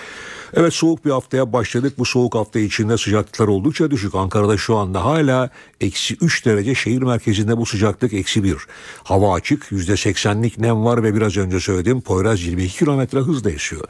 [0.54, 1.94] Evet soğuk bir haftaya başladık.
[1.98, 4.14] Bu soğuk hafta içinde sıcaklıklar oldukça düşük.
[4.14, 5.50] Ankara'da şu anda hala
[5.80, 8.56] eksi 3 derece şehir merkezinde bu sıcaklık eksi 1.
[9.04, 13.84] Hava açık %80'lik nem var ve biraz önce söylediğim Poyraz 22 kilometre hızla esiyor.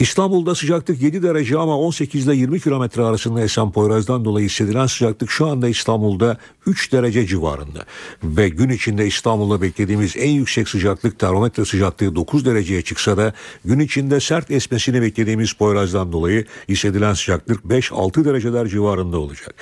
[0.00, 5.30] İstanbul'da sıcaklık 7 derece ama 18 ile 20 kilometre arasında esen Poyraz'dan dolayı hissedilen sıcaklık
[5.30, 7.84] şu anda İstanbul'da 3 derece civarında.
[8.22, 13.32] Ve gün içinde İstanbul'da beklediğimiz en yüksek sıcaklık termometre sıcaklığı 9 dereceye çıksa da
[13.64, 15.52] gün içinde sert esmesini beklediğimiz
[15.94, 19.54] Poyraz'dan dolayı hissedilen sıcaklık 5-6 dereceler civarında olacak.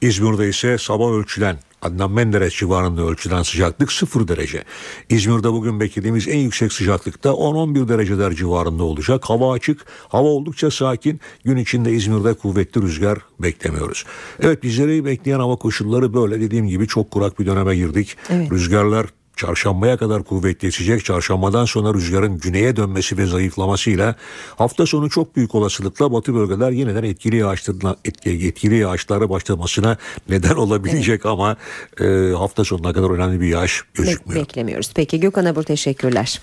[0.00, 4.64] İzmir'de ise sabah ölçülen Adnan Menderes civarında ölçülen sıcaklık 0 derece.
[5.08, 9.24] İzmir'de bugün beklediğimiz en yüksek sıcaklıkta 10-11 dereceler civarında olacak.
[9.24, 11.20] Hava açık, hava oldukça sakin.
[11.44, 14.04] Gün içinde İzmir'de kuvvetli rüzgar beklemiyoruz.
[14.40, 18.16] Evet bizleri bekleyen hava koşulları böyle dediğim gibi çok kurak bir döneme girdik.
[18.30, 18.52] Evet.
[18.52, 19.06] Rüzgarlar
[19.38, 21.04] çarşambaya kadar kuvvetleşecek.
[21.04, 24.14] Çarşambadan sonra rüzgarın güneye dönmesi ve zayıflamasıyla
[24.56, 29.96] hafta sonu çok büyük olasılıkla batı bölgeler yeniden etkili yağışlarına etki, etkili yağışlara başlamasına
[30.28, 31.56] neden olabilecek ama
[32.00, 32.04] e,
[32.36, 34.40] hafta sonuna kadar önemli bir yağış gözükmüyor.
[34.40, 34.90] beklemiyoruz.
[34.94, 36.40] Peki Gökhan Abur teşekkürler.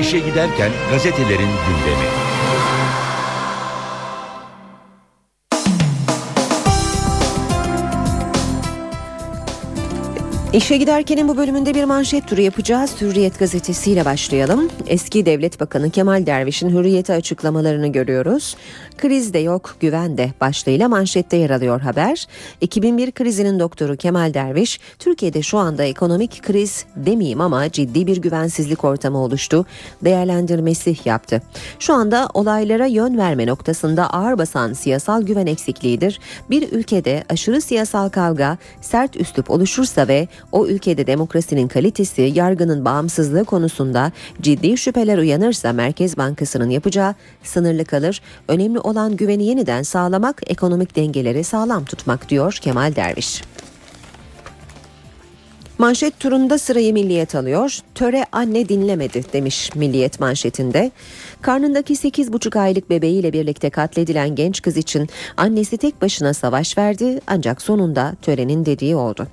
[0.00, 2.29] İşe giderken gazetelerin gündemi.
[10.52, 13.00] İşe giderkenin bu bölümünde bir manşet turu yapacağız.
[13.00, 14.68] Hürriyet gazetesiyle başlayalım.
[14.86, 18.56] Eski Devlet Bakanı Kemal Derviş'in hürriyete açıklamalarını görüyoruz.
[18.98, 22.26] Kriz de yok, güven de başlığıyla manşette yer alıyor haber.
[22.60, 28.84] 2001 krizinin doktoru Kemal Derviş, Türkiye'de şu anda ekonomik kriz demeyeyim ama ciddi bir güvensizlik
[28.84, 29.66] ortamı oluştu.
[30.04, 31.42] Değerlendirmesi yaptı.
[31.78, 36.20] Şu anda olaylara yön verme noktasında ağır basan siyasal güven eksikliğidir.
[36.50, 43.44] Bir ülkede aşırı siyasal kavga, sert üslup oluşursa ve o ülkede demokrasinin kalitesi, yargının bağımsızlığı
[43.44, 48.20] konusunda ciddi şüpheler uyanırsa Merkez Bankası'nın yapacağı sınırlı kalır.
[48.48, 53.42] Önemli olan güveni yeniden sağlamak, ekonomik dengeleri sağlam tutmak diyor Kemal Derviş.
[55.80, 57.78] Manşet turunda sırayı Milliyet alıyor.
[57.94, 60.90] Töre anne dinlemedi demiş Milliyet manşetinde.
[61.42, 67.62] Karnındaki 8,5 aylık bebeğiyle birlikte katledilen genç kız için annesi tek başına savaş verdi ancak
[67.62, 69.26] sonunda törenin dediği oldu.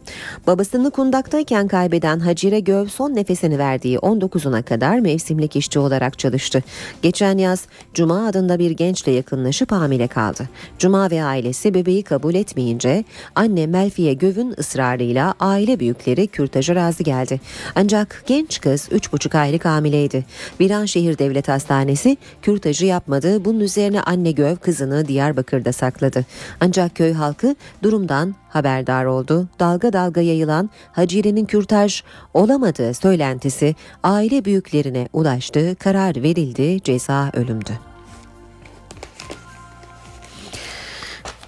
[0.47, 6.63] Babasını kundaktayken kaybeden Hacire Göv son nefesini verdiği 19'una kadar mevsimlik işçi olarak çalıştı.
[7.01, 10.49] Geçen yaz Cuma adında bir gençle yakınlaşıp hamile kaldı.
[10.79, 13.03] Cuma ve ailesi bebeği kabul etmeyince
[13.35, 17.39] anne Melfiye Göv'ün ısrarıyla aile büyükleri kürtaja razı geldi.
[17.75, 20.25] Ancak genç kız 3,5 aylık hamileydi.
[20.61, 21.96] Viranşehir Devlet Hastanesi
[22.41, 23.45] kürtajı yapmadı.
[23.45, 26.25] Bunun üzerine anne Göv kızını Diyarbakır'da sakladı.
[26.59, 29.47] Ancak köy halkı durumdan haberdar oldu.
[29.59, 35.75] Dalga dalga yayılan Hacire'nin kürtaj olamadığı söylentisi aile büyüklerine ulaştı.
[35.75, 36.83] Karar verildi.
[36.83, 37.71] Ceza ölümdü.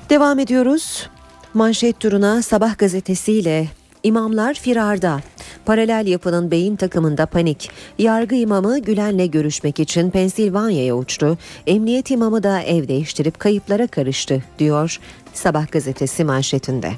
[0.09, 1.09] Devam ediyoruz.
[1.53, 3.67] Manşet turuna Sabah gazetesiyle
[4.03, 5.19] İmamlar firarda.
[5.65, 7.71] Paralel yapının beyin takımında panik.
[7.97, 11.37] Yargı imamı Gülen'le görüşmek için Pensilvanya'ya uçtu.
[11.67, 14.99] Emniyet imamı da ev değiştirip kayıplara karıştı diyor
[15.33, 16.91] Sabah gazetesi manşetinde.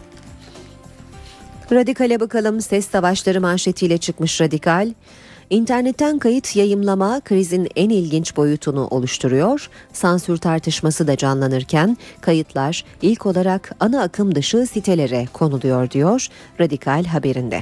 [1.71, 4.93] Radikale bakalım ses savaşları manşetiyle çıkmış radikal.
[5.51, 9.69] İnternetten kayıt yayımlama krizin en ilginç boyutunu oluşturuyor.
[9.93, 16.27] Sansür tartışması da canlanırken kayıtlar ilk olarak ana akım dışı sitelere konuluyor diyor
[16.59, 17.61] Radikal haberinde.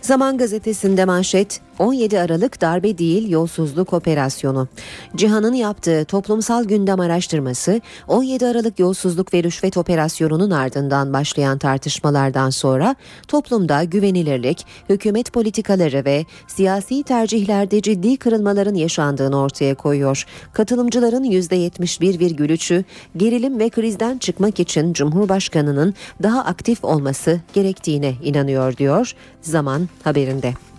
[0.00, 4.68] Zaman gazetesinde manşet 17 Aralık darbe değil yolsuzluk operasyonu.
[5.16, 12.96] Cihan'ın yaptığı toplumsal gündem araştırması 17 Aralık yolsuzluk ve rüşvet operasyonunun ardından başlayan tartışmalardan sonra
[13.28, 20.26] toplumda güvenilirlik, hükümet politikaları ve siyasi tercihlerde ciddi kırılmaların yaşandığını ortaya koyuyor.
[20.52, 22.84] Katılımcıların %71,3'ü
[23.16, 30.69] gerilim ve krizden çıkmak için Cumhurbaşkanı'nın daha aktif olması gerektiğine inanıyor diyor Zaman haberinde.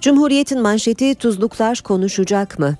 [0.00, 2.76] Cumhuriyet'in manşeti tuzluklar konuşacak mı?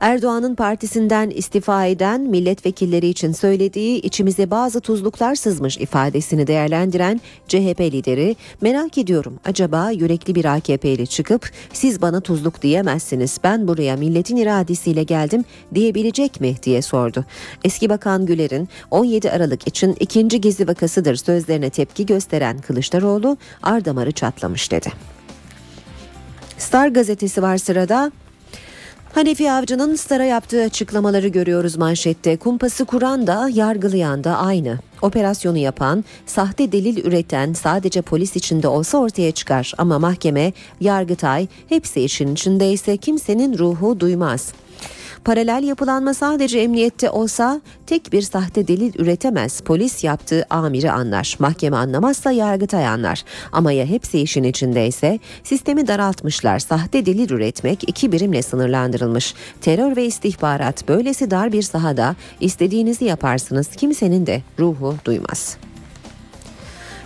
[0.00, 8.36] Erdoğan'ın partisinden istifa eden milletvekilleri için söylediği içimize bazı tuzluklar sızmış ifadesini değerlendiren CHP lideri
[8.60, 15.02] merak ediyorum acaba yürekli bir AKP'li çıkıp siz bana tuzluk diyemezsiniz ben buraya milletin iradesiyle
[15.02, 15.44] geldim
[15.74, 17.24] diyebilecek mi diye sordu.
[17.64, 24.72] Eski Bakan Güler'in 17 Aralık için ikinci gezi vakasıdır sözlerine tepki gösteren Kılıçdaroğlu ardamarı çatlamış
[24.72, 25.13] dedi.
[26.64, 28.12] Star gazetesi var sırada.
[29.14, 32.36] Hanefi Avcı'nın Star'a yaptığı açıklamaları görüyoruz manşette.
[32.36, 34.78] Kumpası kuran da yargılayan da aynı.
[35.02, 39.72] Operasyonu yapan, sahte delil üreten sadece polis içinde olsa ortaya çıkar.
[39.78, 44.52] Ama mahkeme, yargıtay hepsi işin içindeyse kimsenin ruhu duymaz.
[45.24, 49.60] Paralel yapılanma sadece emniyette olsa tek bir sahte delil üretemez.
[49.60, 51.36] Polis yaptığı amiri anlar.
[51.38, 53.24] Mahkeme anlamazsa yargıtay anlar.
[53.52, 56.58] Ama ya hepsi işin içindeyse sistemi daraltmışlar.
[56.58, 59.34] Sahte delil üretmek iki birimle sınırlandırılmış.
[59.60, 63.68] Terör ve istihbarat böylesi dar bir sahada istediğinizi yaparsınız.
[63.68, 65.56] Kimsenin de ruhu duymaz.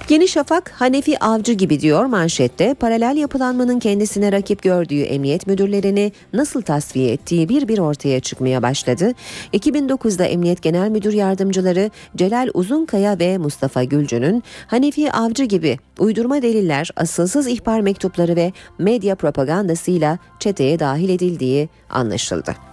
[0.09, 6.62] Yeni Şafak Hanefi Avcı gibi diyor manşette paralel yapılanmanın kendisine rakip gördüğü emniyet müdürlerini nasıl
[6.62, 9.12] tasfiye ettiği bir bir ortaya çıkmaya başladı.
[9.52, 16.90] 2009'da Emniyet Genel Müdür Yardımcıları Celal Uzunkaya ve Mustafa Gülcü'nün Hanefi Avcı gibi uydurma deliller,
[16.96, 22.68] asılsız ihbar mektupları ve medya propagandasıyla çeteye dahil edildiği anlaşıldı.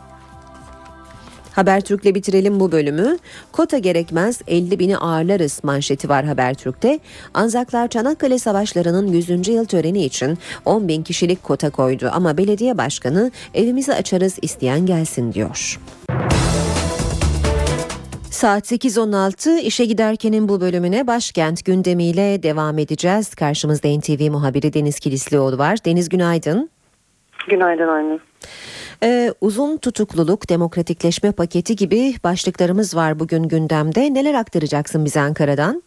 [1.56, 3.18] Habertürk'le bitirelim bu bölümü.
[3.51, 6.99] Kota gerekmez 50 bini ağırlarız manşeti var Habertürk'te.
[7.34, 9.47] Anzaklar Çanakkale Savaşları'nın 100.
[9.47, 15.34] yıl töreni için 10 bin kişilik kota koydu ama belediye başkanı evimizi açarız isteyen gelsin
[15.34, 15.80] diyor.
[18.32, 23.36] Saat 8.16 işe giderkenin bu bölümüne başkent gündemiyle devam edeceğiz.
[23.36, 25.78] Karşımızda NTV muhabiri Deniz Kilislioğlu var.
[25.86, 26.70] Deniz günaydın.
[27.49, 28.20] Günaydın Aynur.
[29.04, 34.14] Ee, uzun tutukluluk, demokratikleşme paketi gibi başlıklarımız var bugün gündemde.
[34.14, 35.84] Neler aktaracaksın bize Ankara'dan?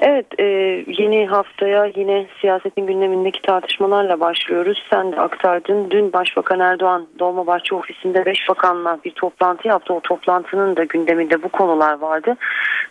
[0.00, 0.44] Evet e,
[0.86, 4.86] yeni haftaya yine siyasetin gündemindeki tartışmalarla başlıyoruz.
[4.90, 5.90] Sen de aktardın.
[5.90, 9.94] Dün Başbakan Erdoğan Dolmabahçe ofisinde 5 bakanla bir toplantı yaptı.
[9.94, 12.36] O toplantının da gündeminde bu konular vardı.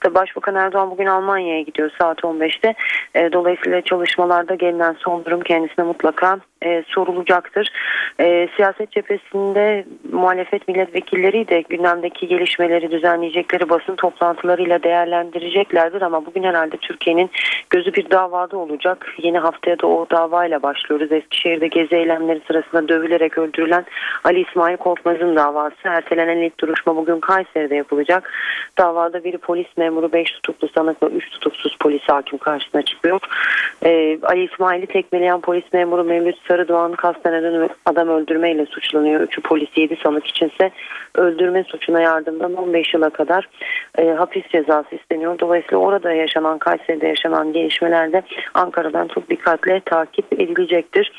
[0.02, 2.74] Tabii Başbakan Erdoğan bugün Almanya'ya gidiyor saat 15'te.
[3.16, 7.72] E, dolayısıyla çalışmalarda gelinen son durum kendisine mutlaka e, sorulacaktır.
[8.20, 16.78] E, siyaset cephesinde muhalefet milletvekilleri de gündemdeki gelişmeleri düzenleyecekleri basın toplantılarıyla değerlendireceklerdir ama bugün herhalde
[16.92, 17.30] Türkiye'nin
[17.70, 19.08] gözü bir davada olacak.
[19.18, 21.12] Yeni haftaya da o davayla başlıyoruz.
[21.12, 23.86] Eskişehir'de gezi eylemleri sırasında dövülerek öldürülen
[24.24, 25.76] Ali İsmail Korkmaz'ın davası.
[25.84, 28.34] Ertelenen ilk duruşma bugün Kayseri'de yapılacak.
[28.78, 33.20] Davada biri polis memuru 5 tutuklu sanık ve 3 tutuksuz polis hakim karşısına çıkıyor.
[33.86, 39.22] E, Ali İsmail'i tekmeleyen polis memuru Mevlüt Sarıdoğan kasten adam öldürmeyle suçlanıyor.
[39.22, 40.72] Üçü polis 7 sanık içinse
[41.16, 43.50] öldürme suçuna yardımdan 15 yıla kadar
[43.98, 45.40] e, hapis cezası isteniyor.
[45.40, 48.24] Dolayısıyla orada yaşanan Kayseri'de yaşanan gelişmelerde
[48.54, 51.12] Ankara'dan çok dikkatle takip edilecektir.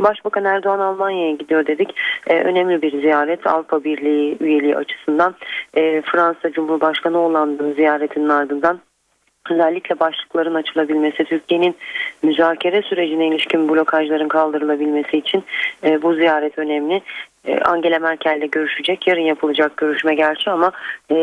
[0.00, 1.94] Başbakan Erdoğan Almanya'ya gidiyor dedik.
[2.26, 5.34] Ee, önemli bir ziyaret Avrupa Birliği üyeliği açısından.
[5.76, 8.80] Ee, Fransa Cumhurbaşkanı Hollanda'nın ziyaretinin ardından
[9.50, 11.76] özellikle başlıkların açılabilmesi, Türkiye'nin
[12.22, 15.44] müzakere sürecine ilişkin blokajların kaldırılabilmesi için
[15.84, 17.02] e, bu ziyaret önemli.
[17.44, 19.06] E, Angela Merkel ile görüşecek.
[19.06, 20.72] Yarın yapılacak görüşme gerçi ama
[21.10, 21.16] e,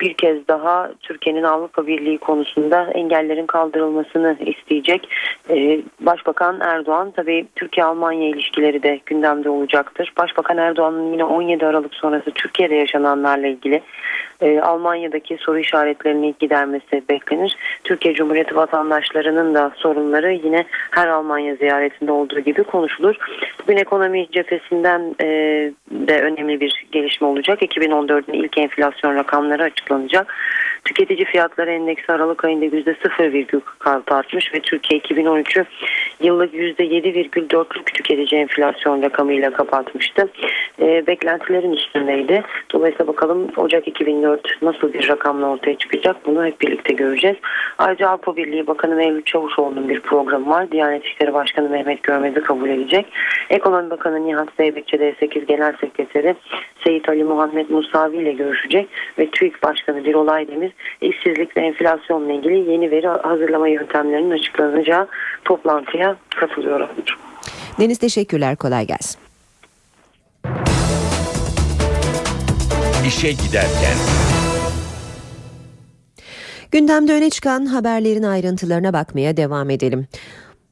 [0.00, 5.08] bir kez daha Türkiye'nin Avrupa Birliği konusunda engellerin kaldırılmasını isteyecek.
[5.50, 10.12] E, Başbakan Erdoğan tabii Türkiye-Almanya ilişkileri de gündemde olacaktır.
[10.18, 13.82] Başbakan Erdoğan'ın yine 17 Aralık sonrası Türkiye'de yaşananlarla ilgili
[14.62, 17.56] Almanya'daki soru işaretlerini gidermesi beklenir.
[17.84, 23.16] Türkiye Cumhuriyeti vatandaşlarının da sorunları yine her Almanya ziyaretinde olduğu gibi konuşulur.
[23.62, 25.14] Bugün ekonomi cephesinden
[25.90, 27.62] de önemli bir gelişme olacak.
[27.62, 30.34] 2014'ün ilk enflasyon rakamları açıklanacak.
[30.84, 35.64] Tüketici fiyatları endeksi Aralık ayında %0,6 artmış ve Türkiye 2013'ü
[36.20, 40.28] yıllık %7,4'lük tüketici enflasyon rakamıyla kapatmıştı.
[40.80, 42.42] E, beklentilerin üstündeydi.
[42.72, 47.36] Dolayısıyla bakalım Ocak 2004 nasıl bir rakamla ortaya çıkacak bunu hep birlikte göreceğiz.
[47.78, 50.70] Ayrıca Avrupa Birliği Bakanı Mevlüt Çavuşoğlu'nun bir programı var.
[50.70, 53.06] Diyanet İşleri Başkanı Mehmet Görmez'i kabul edecek.
[53.50, 56.34] Ekonomi Bakanı Nihat Zeybekçi D8 Genel Sekreteri
[56.84, 60.28] Seyit Ali Muhammed Musavi ile görüşecek ve TÜİK Başkanı Birol
[60.68, 65.08] Aydemir işsizlik ve enflasyonla ilgili yeni veri hazırlama yöntemlerinin açıklanacağı
[65.44, 66.88] toplantıya katılıyor.
[67.80, 69.20] Deniz teşekkürler kolay gelsin.
[73.06, 73.96] İşe giderken.
[76.72, 80.06] Gündemde öne çıkan haberlerin ayrıntılarına bakmaya devam edelim.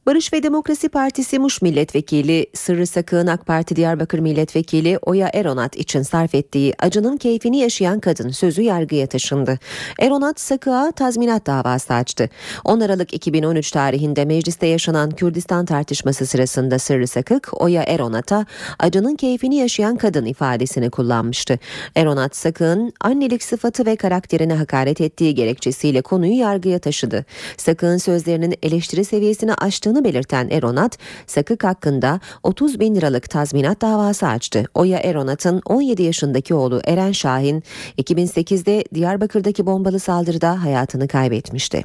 [0.07, 6.01] Barış ve Demokrasi Partisi Muş Milletvekili Sırrı Sakı'nın AK Parti Diyarbakır Milletvekili Oya Eronat için
[6.01, 9.59] sarf ettiği acının keyfini yaşayan kadın sözü yargıya taşındı.
[9.99, 12.29] Eronat Sakı'a tazminat davası açtı.
[12.63, 18.45] 10 Aralık 2013 tarihinde mecliste yaşanan Kürdistan tartışması sırasında Sırrı Sakık Oya Eronat'a
[18.79, 21.59] acının keyfini yaşayan kadın ifadesini kullanmıştı.
[21.95, 27.25] Eronat Sakık'ın annelik sıfatı ve karakterine hakaret ettiği gerekçesiyle konuyu yargıya taşıdı.
[27.57, 34.65] Sakık'ın sözlerinin eleştiri seviyesini aştığını belirten Eronat, Sakık hakkında 30 bin liralık tazminat davası açtı.
[34.73, 37.63] Oya Eronat'ın 17 yaşındaki oğlu Eren Şahin
[37.97, 41.83] 2008'de Diyarbakır'daki bombalı saldırıda hayatını kaybetmişti.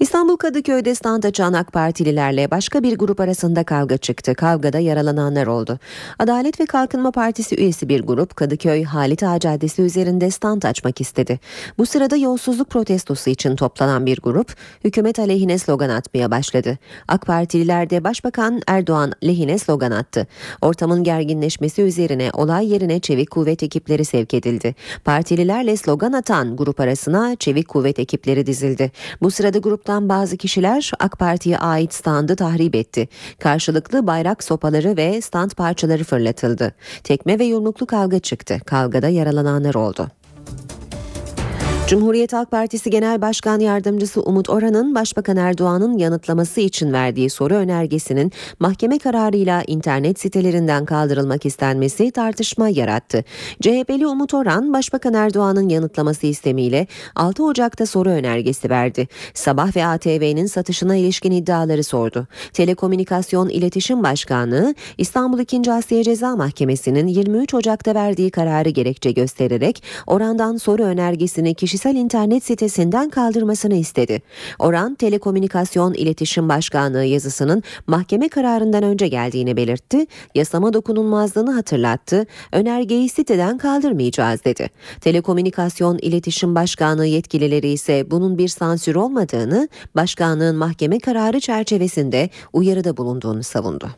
[0.00, 4.34] İstanbul Kadıköy'de stand açan AK Partililerle başka bir grup arasında kavga çıktı.
[4.34, 5.78] Kavgada yaralananlar oldu.
[6.18, 11.40] Adalet ve Kalkınma Partisi üyesi bir grup Kadıköy Halit Ağa Caddesi üzerinde stand açmak istedi.
[11.78, 16.78] Bu sırada yolsuzluk protestosu için toplanan bir grup hükümet aleyhine slogan atmaya başladı.
[17.08, 20.26] AK Partililer de Başbakan Erdoğan lehine slogan attı.
[20.62, 24.74] Ortamın gerginleşmesi üzerine olay yerine çevik kuvvet ekipleri sevk edildi.
[25.04, 28.92] Partililerle slogan atan grup arasına çevik kuvvet ekipleri dizildi.
[29.22, 33.08] Bu sırada gruptan bazı kişiler AK Parti'ye ait standı tahrip etti.
[33.38, 36.74] Karşılıklı bayrak sopaları ve stand parçaları fırlatıldı.
[37.04, 38.60] Tekme ve yumruklu kavga çıktı.
[38.66, 40.08] Kavgada yaralananlar oldu.
[41.86, 48.32] Cumhuriyet Halk Partisi Genel Başkan Yardımcısı Umut Oran'ın Başbakan Erdoğan'ın yanıtlaması için verdiği soru önergesinin
[48.60, 53.24] mahkeme kararıyla internet sitelerinden kaldırılmak istenmesi tartışma yarattı.
[53.60, 59.08] CHP'li Umut Oran, Başbakan Erdoğan'ın yanıtlaması istemiyle 6 Ocak'ta soru önergesi verdi.
[59.34, 62.26] Sabah ve ATV'nin satışına ilişkin iddiaları sordu.
[62.52, 65.72] Telekomünikasyon İletişim Başkanlığı, İstanbul 2.
[65.72, 73.10] Asya Ceza Mahkemesi'nin 23 Ocak'ta verdiği kararı gerekçe göstererek Oran'dan soru önergesini kişisel internet sitesinden
[73.10, 74.22] kaldırmasını istedi.
[74.58, 83.58] Oran Telekomünikasyon İletişim Başkanlığı yazısının mahkeme kararından önce geldiğini belirtti, yasama dokunulmazlığını hatırlattı, önergeyi siteden
[83.58, 84.70] kaldırmayacağız dedi.
[85.00, 93.42] Telekomünikasyon İletişim Başkanlığı yetkilileri ise bunun bir sansür olmadığını, başkanlığın mahkeme kararı çerçevesinde uyarıda bulunduğunu
[93.42, 93.88] savundu.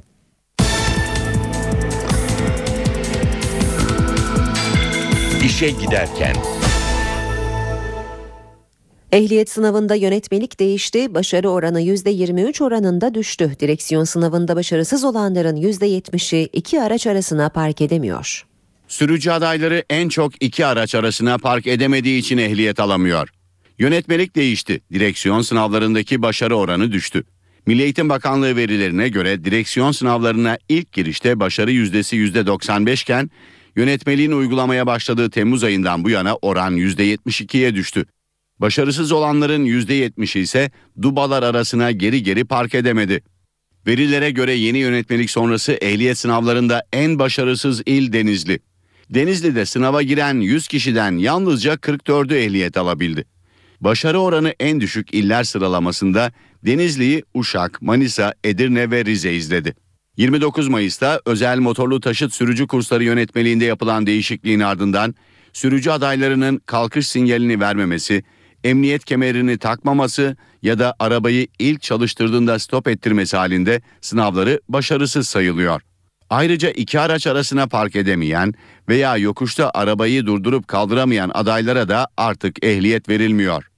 [5.45, 6.37] İşe giderken
[9.17, 13.57] Ehliyet sınavında yönetmelik değişti, başarı oranı %23 oranında düştü.
[13.61, 18.47] Direksiyon sınavında başarısız olanların %70'i iki araç arasına park edemiyor.
[18.89, 23.29] Sürücü adayları en çok iki araç arasına park edemediği için ehliyet alamıyor.
[23.79, 24.81] Yönetmelik değişti.
[24.93, 27.25] Direksiyon sınavlarındaki başarı oranı düştü.
[27.67, 33.31] Milli Eğitim Bakanlığı verilerine göre direksiyon sınavlarına ilk girişte başarı yüzdesi %95 iken
[33.77, 38.07] yönetmeliğin uygulamaya başladığı Temmuz ayından bu yana oran %72'ye düştü.
[38.61, 40.71] Başarısız olanların %70'i ise
[41.03, 43.23] dubalar arasına geri geri park edemedi.
[43.87, 48.61] Verilere göre yeni yönetmelik sonrası ehliyet sınavlarında en başarısız il Denizli.
[49.11, 53.25] Denizli'de sınava giren 100 kişiden yalnızca 44'ü ehliyet alabildi.
[53.81, 56.33] Başarı oranı en düşük iller sıralamasında
[56.65, 59.77] Denizli'yi Uşak, Manisa, Edirne ve Rize izledi.
[60.17, 65.15] 29 Mayıs'ta özel motorlu taşıt sürücü kursları yönetmeliğinde yapılan değişikliğin ardından
[65.53, 68.25] sürücü adaylarının kalkış sinyalini vermemesi,
[68.65, 75.83] emniyet kemerini takmaması ya da arabayı ilk çalıştırdığında stop ettirmesi halinde sınavları başarısız sayılıyor.
[76.31, 78.55] Ayrıca iki araç arasına park edemeyen
[78.89, 83.71] veya yokuşta arabayı durdurup kaldıramayan adaylara da artık ehliyet verilmiyor.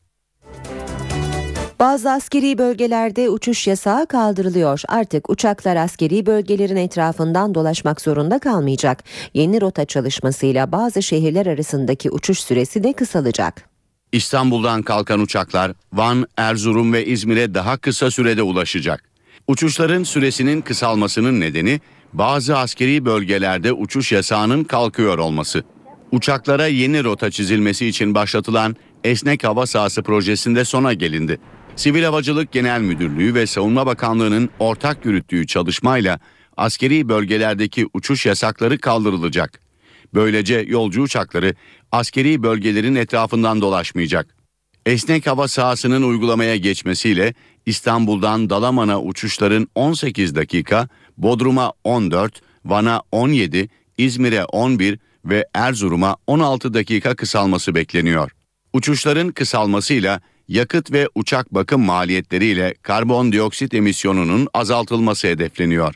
[1.81, 4.83] Bazı askeri bölgelerde uçuş yasağı kaldırılıyor.
[4.89, 9.05] Artık uçaklar askeri bölgelerin etrafından dolaşmak zorunda kalmayacak.
[9.35, 13.68] Yeni rota çalışmasıyla bazı şehirler arasındaki uçuş süresi de kısalacak.
[14.13, 19.05] İstanbul'dan kalkan uçaklar Van, Erzurum ve İzmir'e daha kısa sürede ulaşacak.
[19.49, 21.81] Uçuşların süresinin kısalmasının nedeni
[22.13, 25.65] bazı askeri bölgelerde uçuş yasağının kalkıyor olması.
[26.13, 31.39] Uçaklara yeni rota çizilmesi için başlatılan Esnek Hava Sahası projesinde sona gelindi.
[31.77, 36.21] Sivil Havacılık Genel Müdürlüğü ve Savunma Bakanlığı'nın ortak yürüttüğü çalışmayla
[36.57, 39.68] askeri bölgelerdeki uçuş yasakları kaldırılacak.
[40.15, 41.55] Böylece yolcu uçakları
[41.93, 44.39] askeri bölgelerin etrafından dolaşmayacak.
[44.87, 47.35] Esnek hava sahasının uygulamaya geçmesiyle
[47.67, 57.17] İstanbul'dan Dalaman'a uçuşların 18 dakika, Bodrum'a 14, Van'a 17, İzmir'e 11 ve Erzurum'a 16 dakika
[57.17, 58.31] kısalması bekleniyor.
[58.73, 65.95] Uçuşların kısalmasıyla yakıt ve uçak bakım maliyetleriyle karbondioksit emisyonunun azaltılması hedefleniyor.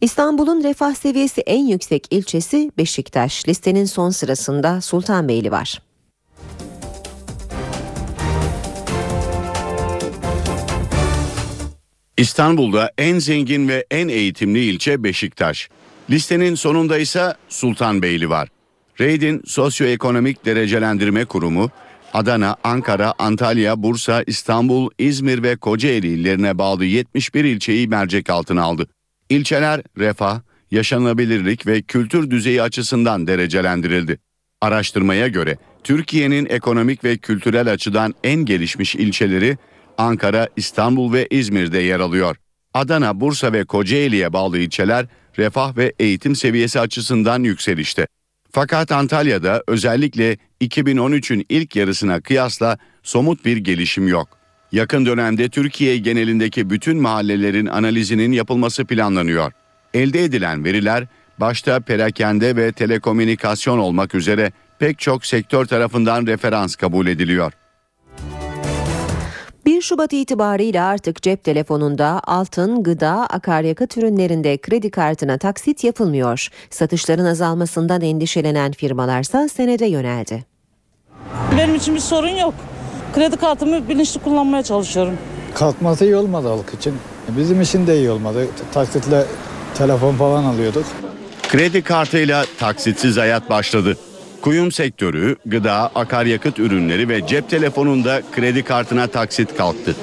[0.00, 3.48] İstanbul'un refah seviyesi en yüksek ilçesi Beşiktaş.
[3.48, 5.82] Listenin son sırasında Sultanbeyli var.
[12.16, 15.68] İstanbul'da en zengin ve en eğitimli ilçe Beşiktaş.
[16.10, 18.48] Listenin sonunda ise Sultanbeyli var.
[19.00, 21.70] Reyd'in sosyoekonomik derecelendirme kurumu
[22.12, 28.86] Adana, Ankara, Antalya, Bursa, İstanbul, İzmir ve Kocaeli illerine bağlı 71 ilçeyi mercek altına aldı.
[29.30, 34.18] İlçeler refah, yaşanabilirlik ve kültür düzeyi açısından derecelendirildi.
[34.60, 39.58] Araştırmaya göre Türkiye'nin ekonomik ve kültürel açıdan en gelişmiş ilçeleri
[39.98, 42.36] Ankara, İstanbul ve İzmir'de yer alıyor.
[42.74, 45.06] Adana, Bursa ve Kocaeli'ye bağlı ilçeler
[45.38, 48.06] refah ve eğitim seviyesi açısından yükselişte.
[48.52, 54.39] Fakat Antalya'da özellikle 2013'ün ilk yarısına kıyasla somut bir gelişim yok.
[54.72, 59.52] Yakın dönemde Türkiye genelindeki bütün mahallelerin analizinin yapılması planlanıyor.
[59.94, 61.06] Elde edilen veriler
[61.40, 67.52] başta perakende ve telekomünikasyon olmak üzere pek çok sektör tarafından referans kabul ediliyor.
[69.66, 76.48] 1 Şubat itibariyle artık cep telefonunda altın, gıda, akaryakıt ürünlerinde kredi kartına taksit yapılmıyor.
[76.70, 80.44] Satışların azalmasından endişelenen firmalarsa senede yöneldi.
[81.58, 82.54] Benim için bir sorun yok.
[83.14, 85.14] Kredi kartımı bilinçli kullanmaya çalışıyorum.
[85.54, 86.94] Kalkması iyi olmadı halk için.
[87.28, 88.46] Bizim için de iyi olmadı.
[88.74, 89.24] Taksitle
[89.74, 90.84] telefon falan alıyorduk.
[91.48, 93.96] Kredi kartıyla taksitsiz hayat başladı.
[94.42, 99.96] Kuyum sektörü, gıda, akaryakıt ürünleri ve cep telefonunda kredi kartına taksit kalktı.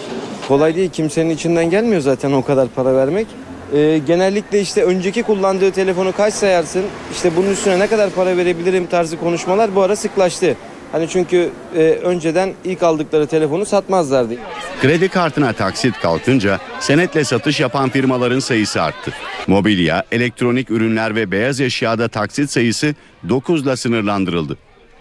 [0.48, 3.28] Kolay değil kimsenin içinden gelmiyor zaten o kadar para vermek.
[3.74, 8.86] Ee, genellikle işte önceki kullandığı telefonu kaç sayarsın işte bunun üstüne ne kadar para verebilirim
[8.88, 10.56] tarzı konuşmalar bu ara sıklaştı.
[10.92, 14.34] Hani çünkü e, önceden ilk aldıkları telefonu satmazlardı.
[14.82, 19.14] Kredi kartına taksit kalkınca senetle satış yapan firmaların sayısı arttı.
[19.48, 22.96] Mobilya, elektronik ürünler ve beyaz eşyada taksit sayısı
[23.30, 24.58] 9 ile sınırlandırıldı.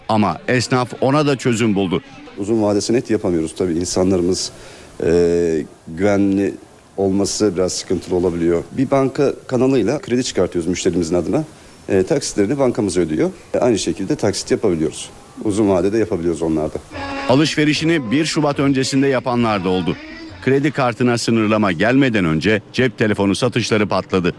[0.09, 2.01] Ama esnaf ona da çözüm buldu.
[2.37, 4.51] Uzun vadesi net yapamıyoruz tabii insanlarımız
[5.03, 6.53] e, güvenli
[6.97, 8.63] olması biraz sıkıntılı olabiliyor.
[8.71, 11.43] Bir banka kanalıyla kredi çıkartıyoruz müşterimizin adına.
[11.89, 13.29] E, taksitlerini bankamız ödüyor.
[13.53, 15.09] E, aynı şekilde taksit yapabiliyoruz.
[15.43, 16.77] Uzun vadede yapabiliyoruz onlarda.
[17.29, 19.95] Alışverişini 1 Şubat öncesinde yapanlar da oldu.
[20.41, 24.33] Kredi kartına sınırlama gelmeden önce cep telefonu satışları patladı.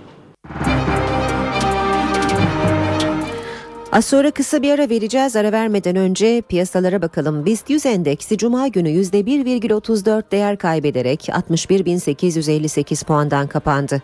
[3.93, 5.37] Az sonra kısa bir ara vereceğiz.
[5.37, 7.47] Ara vermeden önce piyasalara bakalım.
[7.47, 14.03] BIST 100 endeksi Cuma günü %1,34 değer kaybederek 61.858 puandan kapandı.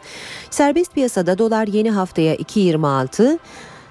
[0.50, 3.38] Serbest piyasada dolar yeni haftaya 2.26,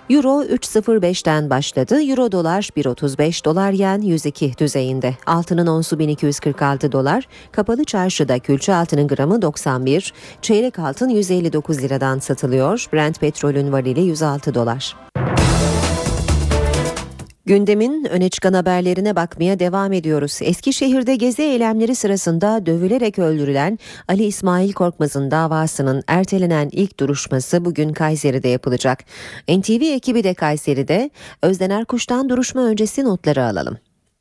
[0.10, 2.01] Euro 3.05'ten başladı.
[2.01, 5.16] Euro dolar 1.35, dolar yen 102 düzeyinde.
[5.26, 7.28] Altının onsu 1246 dolar.
[7.51, 12.86] Kapalı çarşıda külçe altının gramı 91, çeyrek altın 159 liradan satılıyor.
[12.93, 14.95] Brent petrolün varili 106 dolar.
[17.45, 20.39] Gündemin öne çıkan haberlerine bakmaya devam ediyoruz.
[20.41, 28.47] Eskişehir'de gezi eylemleri sırasında dövülerek öldürülen Ali İsmail Korkmaz'ın davasının ertelenen ilk duruşması bugün Kayseri'de
[28.47, 28.99] yapılacak.
[29.49, 31.09] NTV ekibi de Kayseri'de.
[31.41, 33.77] Özden Erkuş'tan duruşma öncesi notları alalım.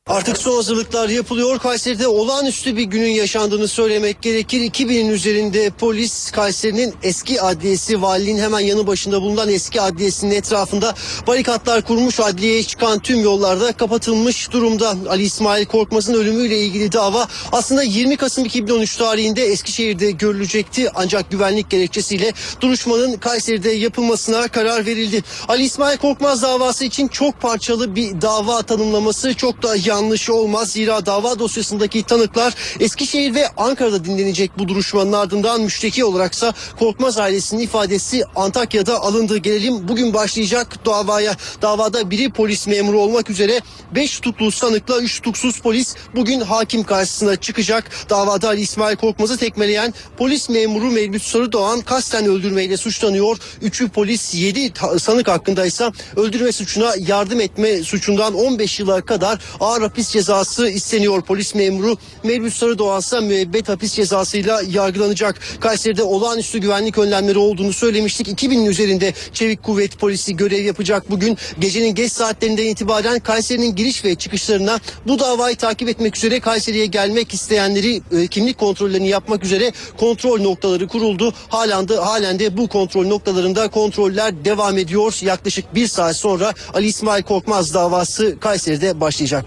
[0.07, 1.59] Artık son hazırlıklar yapılıyor.
[1.59, 4.61] Kayseri'de olağanüstü bir günün yaşandığını söylemek gerekir.
[4.61, 10.95] 2000'in üzerinde polis Kayseri'nin eski adliyesi valiliğin hemen yanı başında bulunan eski adliyesinin etrafında
[11.27, 12.19] barikatlar kurmuş.
[12.19, 14.95] Adliyeye çıkan tüm yollarda kapatılmış durumda.
[15.09, 20.89] Ali İsmail Korkmaz'ın ölümüyle ilgili dava aslında 20 Kasım 2013 tarihinde Eskişehir'de görülecekti.
[20.95, 25.23] Ancak güvenlik gerekçesiyle duruşmanın Kayseri'de yapılmasına karar verildi.
[25.47, 30.71] Ali İsmail Korkmaz davası için çok parçalı bir dava tanımlaması çok da yanlış olmaz.
[30.71, 37.61] Zira dava dosyasındaki tanıklar Eskişehir ve Ankara'da dinlenecek bu duruşmanın ardından müşteki olaraksa Korkmaz ailesinin
[37.61, 39.37] ifadesi Antakya'da alındı.
[39.37, 41.35] Gelelim bugün başlayacak davaya.
[41.61, 43.61] Davada biri polis memuru olmak üzere
[43.95, 47.91] 5 tutuklu sanıkla 3 tutuksuz polis bugün hakim karşısına çıkacak.
[48.09, 53.37] Davada Ali İsmail Korkmaz'ı tekmeleyen polis memuru Mevlüt Sarıdoğan kasten öldürmeyle suçlanıyor.
[53.63, 59.82] 3'ü polis 7 sanık hakkında ise öldürme suçuna yardım etme suçundan 15 yıla kadar ağır
[59.83, 61.21] hapis cezası isteniyor.
[61.21, 65.39] Polis memuru Mevlüt Sarıdoğan ise müebbet hapis cezasıyla yargılanacak.
[65.59, 68.27] Kayseri'de olağanüstü güvenlik önlemleri olduğunu söylemiştik.
[68.27, 71.37] 2000'in üzerinde çevik kuvvet polisi görev yapacak bugün.
[71.59, 77.33] Gecenin geç saatlerinden itibaren Kayseri'nin giriş ve çıkışlarına bu davayı takip etmek üzere Kayseri'ye gelmek
[77.33, 81.33] isteyenleri e, kimlik kontrollerini yapmak üzere kontrol noktaları kuruldu.
[81.49, 85.19] Halen de, halen de bu kontrol noktalarında kontroller devam ediyor.
[85.21, 89.45] Yaklaşık bir saat sonra Ali İsmail Korkmaz davası Kayseri'de başlayacak.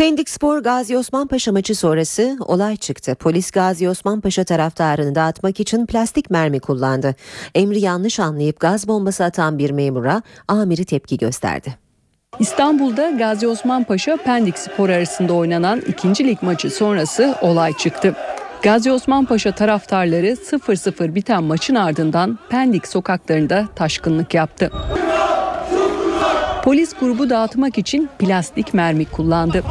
[0.00, 3.14] Pendik Spor Gazi Osman Paşa maçı sonrası olay çıktı.
[3.14, 7.14] Polis Gazi Osman Paşa taraftarını dağıtmak için plastik mermi kullandı.
[7.54, 11.74] Emri yanlış anlayıp gaz bombası atan bir memura amiri tepki gösterdi.
[12.38, 18.16] İstanbul'da Gazi Osman Paşa Pendik Spor arasında oynanan ikinci lig maçı sonrası olay çıktı.
[18.62, 24.70] Gazi Osman Paşa taraftarları 0-0 biten maçın ardından Pendik sokaklarında taşkınlık yaptı.
[26.64, 29.62] Polis grubu dağıtmak için plastik mermi kullandı.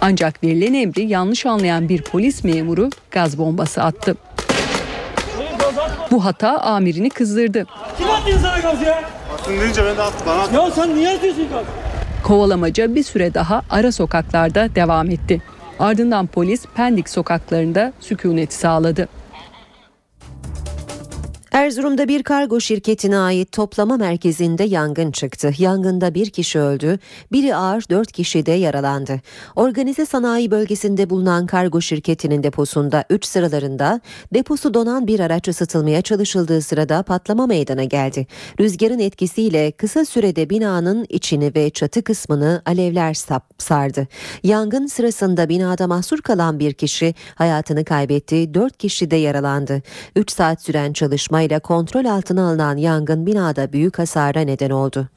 [0.00, 4.16] Ancak verilen emri yanlış anlayan bir polis memuru gaz bombası attı.
[6.10, 7.66] Bu hata amirini kızdırdı.
[7.98, 9.02] Kim attı sana gaz ya?
[9.34, 10.26] Attın deyince ben de attım.
[10.26, 10.54] Bana attım.
[10.54, 11.64] Ya sen niye atıyorsun gaz?
[12.22, 15.42] Kovalamaca bir süre daha ara sokaklarda devam etti.
[15.78, 19.08] Ardından polis Pendik sokaklarında sükuneti sağladı.
[21.52, 25.52] Erzurum'da bir kargo şirketine ait toplama merkezinde yangın çıktı.
[25.58, 26.98] Yangında bir kişi öldü,
[27.32, 29.20] biri ağır dört kişi de yaralandı.
[29.56, 34.00] Organize sanayi bölgesinde bulunan kargo şirketinin deposunda 3 sıralarında
[34.34, 38.26] deposu donan bir araç ısıtılmaya çalışıldığı sırada patlama meydana geldi.
[38.60, 43.16] Rüzgarın etkisiyle kısa sürede binanın içini ve çatı kısmını alevler
[43.58, 44.06] sardı.
[44.42, 49.82] Yangın sırasında binada mahsur kalan bir kişi hayatını kaybetti, 4 kişi de yaralandı.
[50.16, 55.08] 3 saat süren çalışma ile kontrol altına alınan yangın binada büyük hasara neden oldu.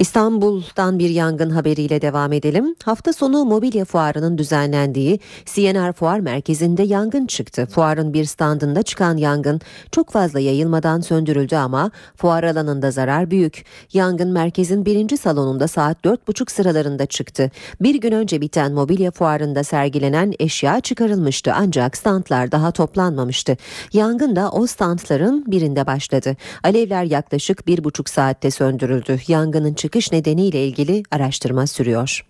[0.00, 2.74] İstanbul'dan bir yangın haberiyle devam edelim.
[2.84, 7.66] Hafta sonu mobilya fuarının düzenlendiği CNR Fuar Merkezi'nde yangın çıktı.
[7.66, 9.60] Fuarın bir standında çıkan yangın
[9.92, 13.64] çok fazla yayılmadan söndürüldü ama fuar alanında zarar büyük.
[13.92, 17.50] Yangın merkezin birinci salonunda saat 4.30 sıralarında çıktı.
[17.80, 23.56] Bir gün önce biten mobilya fuarında sergilenen eşya çıkarılmıştı ancak standlar daha toplanmamıştı.
[23.92, 26.36] Yangın da o standların birinde başladı.
[26.64, 29.18] Alevler yaklaşık bir buçuk saatte söndürüldü.
[29.28, 32.26] Yangının çıkış nedeniyle ilgili araştırma sürüyor.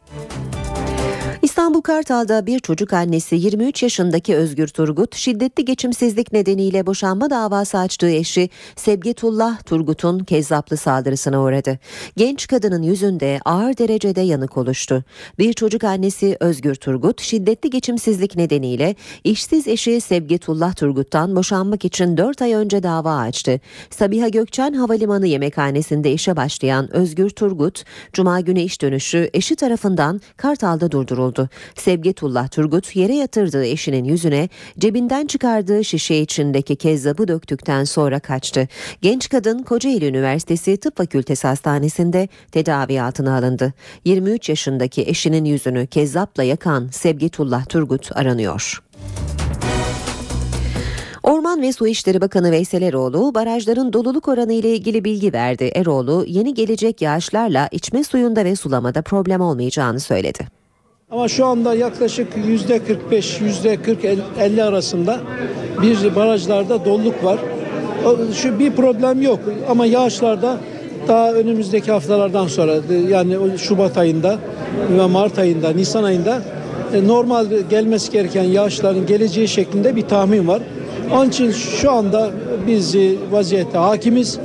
[1.58, 8.10] İstanbul Kartal'da bir çocuk annesi 23 yaşındaki Özgür Turgut şiddetli geçimsizlik nedeniyle boşanma davası açtığı
[8.10, 11.78] eşi Sebgetullah Turgut'un kezzaplı saldırısına uğradı.
[12.16, 15.04] Genç kadının yüzünde ağır derecede yanık oluştu.
[15.38, 18.94] Bir çocuk annesi Özgür Turgut şiddetli geçimsizlik nedeniyle
[19.24, 23.60] işsiz eşi Sebgetullah Turgut'tan boşanmak için 4 ay önce dava açtı.
[23.90, 30.92] Sabiha Gökçen Havalimanı yemekhanesinde işe başlayan Özgür Turgut, Cuma günü iş dönüşü eşi tarafından Kartal'da
[30.92, 31.47] durduruldu.
[31.76, 34.48] Sevgetullah Turgut yere yatırdığı eşinin yüzüne
[34.78, 38.68] cebinden çıkardığı şişe içindeki kezzabı döktükten sonra kaçtı.
[39.02, 43.72] Genç kadın Kocaeli Üniversitesi Tıp Fakültesi Hastanesi'nde tedavi altına alındı.
[44.04, 48.82] 23 yaşındaki eşinin yüzünü kezzapla yakan Sevgetullah Turgut aranıyor.
[51.22, 55.70] Orman ve Su İşleri Bakanı Veysel Eroğlu barajların doluluk oranı ile ilgili bilgi verdi.
[55.74, 60.57] Eroğlu yeni gelecek yağışlarla içme suyunda ve sulamada problem olmayacağını söyledi.
[61.10, 65.20] Ama şu anda yaklaşık yüzde 45, yüzde 40-50 arasında
[65.82, 67.38] bir barajlarda doluluk var.
[68.34, 70.56] Şu bir problem yok ama yağışlarda
[71.08, 72.74] daha önümüzdeki haftalardan sonra
[73.08, 74.38] yani Şubat ayında
[74.98, 76.42] ve Mart ayında, Nisan ayında
[77.06, 80.62] normal gelmesi gereken yağışların geleceği şeklinde bir tahmin var.
[81.12, 82.30] Onun için şu anda
[82.66, 82.96] biz
[83.30, 84.38] vaziyette hakimiz.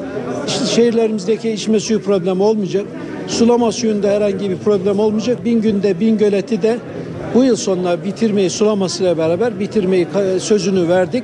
[0.47, 2.85] İşte şehirlerimizdeki içme suyu problemi olmayacak.
[3.27, 5.45] Sulama suyunda herhangi bir problem olmayacak.
[5.45, 6.77] Bin günde bin göleti de
[7.35, 10.07] bu yıl sonuna bitirmeyi sulamasıyla beraber bitirmeyi
[10.39, 11.23] sözünü verdik.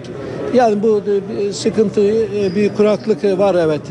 [0.53, 1.01] Yani bu
[1.51, 2.01] sıkıntı
[2.55, 3.81] bir kuraklık var evet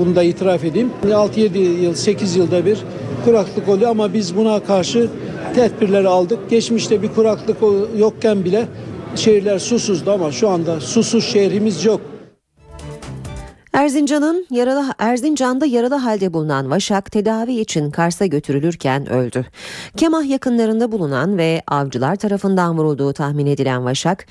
[0.00, 0.90] bunu da itiraf edeyim.
[1.04, 2.78] 6-7 yıl 8 yılda bir
[3.24, 5.08] kuraklık oluyor ama biz buna karşı
[5.54, 6.50] tedbirleri aldık.
[6.50, 7.56] Geçmişte bir kuraklık
[7.98, 8.66] yokken bile
[9.16, 12.00] şehirler susuzdu ama şu anda susuz şehrimiz yok.
[13.78, 19.46] Erzincan'ın yaralı Erzincan'da yaralı halde bulunan Vaşak tedavi için Kars'a götürülürken öldü.
[19.96, 24.26] Kemah yakınlarında bulunan ve avcılar tarafından vurulduğu tahmin edilen Vaşak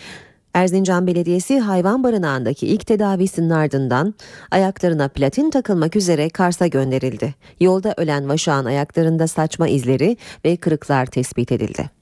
[0.54, 4.14] Erzincan Belediyesi hayvan barınağındaki ilk tedavisinin ardından
[4.52, 7.36] ayaklarına platin takılmak üzere Kars'a gönderildi.
[7.60, 11.97] Yolda ölen Vaşak'ın ayaklarında saçma izleri ve kırıklar tespit edildi.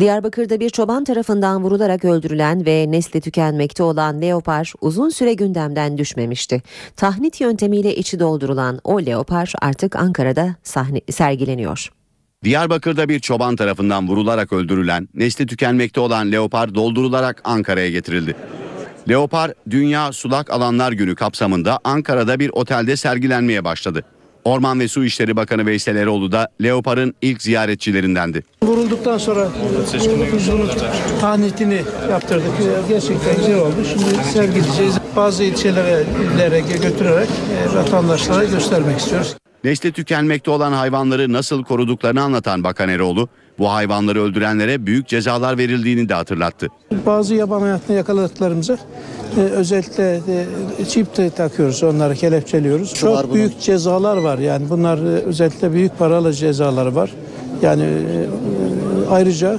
[0.00, 6.62] Diyarbakır'da bir çoban tarafından vurularak öldürülen ve nesli tükenmekte olan leopar uzun süre gündemden düşmemişti.
[6.96, 11.88] Tahnit yöntemiyle içi doldurulan o leopar artık Ankara'da sahne, sergileniyor.
[12.44, 18.34] Diyarbakır'da bir çoban tarafından vurularak öldürülen, nesli tükenmekte olan leopar doldurularak Ankara'ya getirildi.
[19.08, 24.04] Leopar Dünya Sulak Alanlar Günü kapsamında Ankara'da bir otelde sergilenmeye başladı.
[24.44, 28.42] Orman ve Su İşleri Bakanı Veysel Eroğlu da Leopar'ın ilk ziyaretçilerindendi.
[28.62, 29.48] Vurulduktan sonra
[30.30, 30.70] kuzunun
[31.20, 32.52] tahnitini yaptırdık.
[32.88, 33.74] Gerçekten güzel oldu.
[33.90, 34.94] Şimdi sergileyeceğiz.
[35.16, 36.04] Bazı ilçelere,
[36.34, 39.36] illere götürerek e, vatandaşlara göstermek istiyoruz.
[39.64, 43.28] Nesli tükenmekte olan hayvanları nasıl koruduklarını anlatan Bakan Eroğlu,
[43.58, 46.68] bu hayvanları öldürenlere büyük cezalar verildiğini de hatırlattı.
[47.06, 48.78] Bazı yaban hayatını yakaladıklarımıza
[49.36, 50.20] e, özellikle
[50.78, 52.94] e, çip takıyoruz, onları kelepçeliyoruz.
[52.94, 57.10] Çok büyük cezalar var yani bunlar e, özellikle büyük paralı cezaları var.
[57.62, 58.26] Yani e,
[59.10, 59.58] ayrıca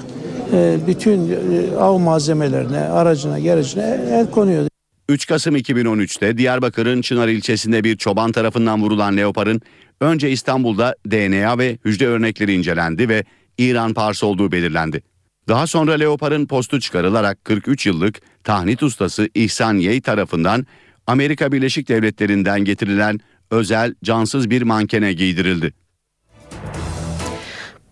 [0.53, 4.65] e, bütün e, av malzemelerine, aracına, gerecine el konuyor.
[5.09, 9.61] 3 Kasım 2013'te Diyarbakır'ın Çınar ilçesinde bir çoban tarafından vurulan leoparın
[9.99, 13.23] önce İstanbul'da DNA ve hücre örnekleri incelendi ve
[13.57, 15.03] İran parsı olduğu belirlendi.
[15.47, 20.65] Daha sonra leoparın postu çıkarılarak 43 yıllık tahnit ustası İhsan Yey tarafından
[21.07, 23.19] Amerika Birleşik Devletleri'nden getirilen
[23.51, 25.73] özel cansız bir mankene giydirildi.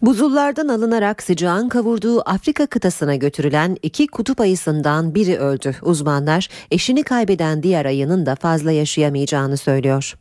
[0.01, 5.75] Buzullardan alınarak sıcağın kavurduğu Afrika kıtasına götürülen iki kutup ayısından biri öldü.
[5.81, 10.13] Uzmanlar eşini kaybeden diğer ayının da fazla yaşayamayacağını söylüyor.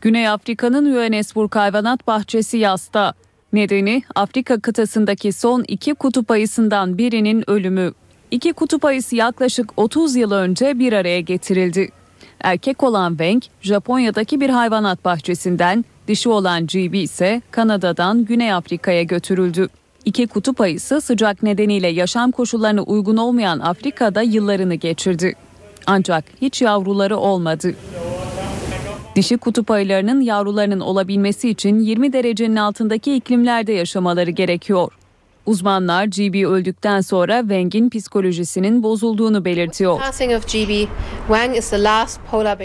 [0.00, 3.12] Güney Afrika'nın Johannesburg Hayvanat Bahçesi yasta.
[3.52, 7.92] Nedeni Afrika kıtasındaki son iki kutup ayısından birinin ölümü.
[8.30, 11.88] İki kutup ayısı yaklaşık 30 yıl önce bir araya getirildi.
[12.40, 19.68] Erkek olan Weng, Japonya'daki bir hayvanat bahçesinden, dişi olan GB ise Kanada'dan Güney Afrika'ya götürüldü.
[20.04, 25.34] İki kutup ayısı sıcak nedeniyle yaşam koşullarına uygun olmayan Afrika'da yıllarını geçirdi.
[25.86, 27.74] Ancak hiç yavruları olmadı.
[29.18, 34.92] Dişi kutup ayılarının yavrularının olabilmesi için 20 derecenin altındaki iklimlerde yaşamaları gerekiyor.
[35.46, 40.00] Uzmanlar GB öldükten sonra Weng'in psikolojisinin bozulduğunu belirtiyor.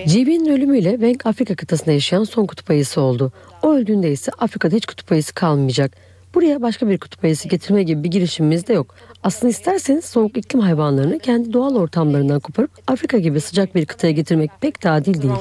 [0.06, 3.32] GB'nin ölümüyle Weng Afrika kıtasında yaşayan son kutup ayısı oldu.
[3.62, 5.92] O öldüğünde ise Afrika'da hiç kutup ayısı kalmayacak.
[6.34, 8.96] Buraya başka bir kutup ayısı getirme gibi bir girişimimiz de yok.
[9.24, 14.52] Aslında isterseniz soğuk iklim hayvanlarını kendi doğal ortamlarından koparıp Afrika gibi sıcak bir kıtaya getirmek
[14.62, 15.34] pek de adil değil.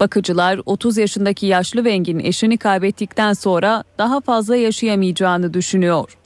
[0.00, 6.18] Bakıcılar 30 yaşındaki yaşlı Weng'in eşini kaybettikten sonra daha fazla yaşayamayacağını düşünüyor.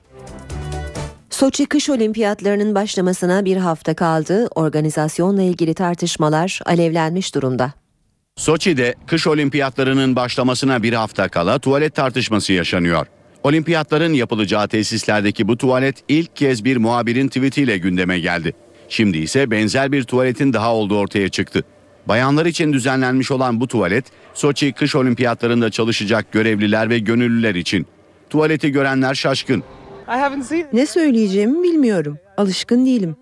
[1.30, 4.48] Soçi kış olimpiyatlarının başlamasına bir hafta kaldı.
[4.54, 7.81] Organizasyonla ilgili tartışmalar alevlenmiş durumda.
[8.36, 13.06] Soçi'de kış olimpiyatlarının başlamasına bir hafta kala tuvalet tartışması yaşanıyor.
[13.42, 18.52] Olimpiyatların yapılacağı tesislerdeki bu tuvalet ilk kez bir muhabirin tweetiyle gündeme geldi.
[18.88, 21.64] Şimdi ise benzer bir tuvaletin daha olduğu ortaya çıktı.
[22.08, 24.04] Bayanlar için düzenlenmiş olan bu tuvalet,
[24.34, 27.86] Soçi kış olimpiyatlarında çalışacak görevliler ve gönüllüler için.
[28.30, 29.62] Tuvaleti görenler şaşkın.
[30.72, 32.18] Ne söyleyeceğimi bilmiyorum.
[32.36, 33.16] Alışkın değilim.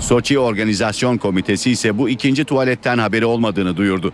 [0.00, 4.12] Soçi Organizasyon Komitesi ise bu ikinci tuvaletten haberi olmadığını duyurdu.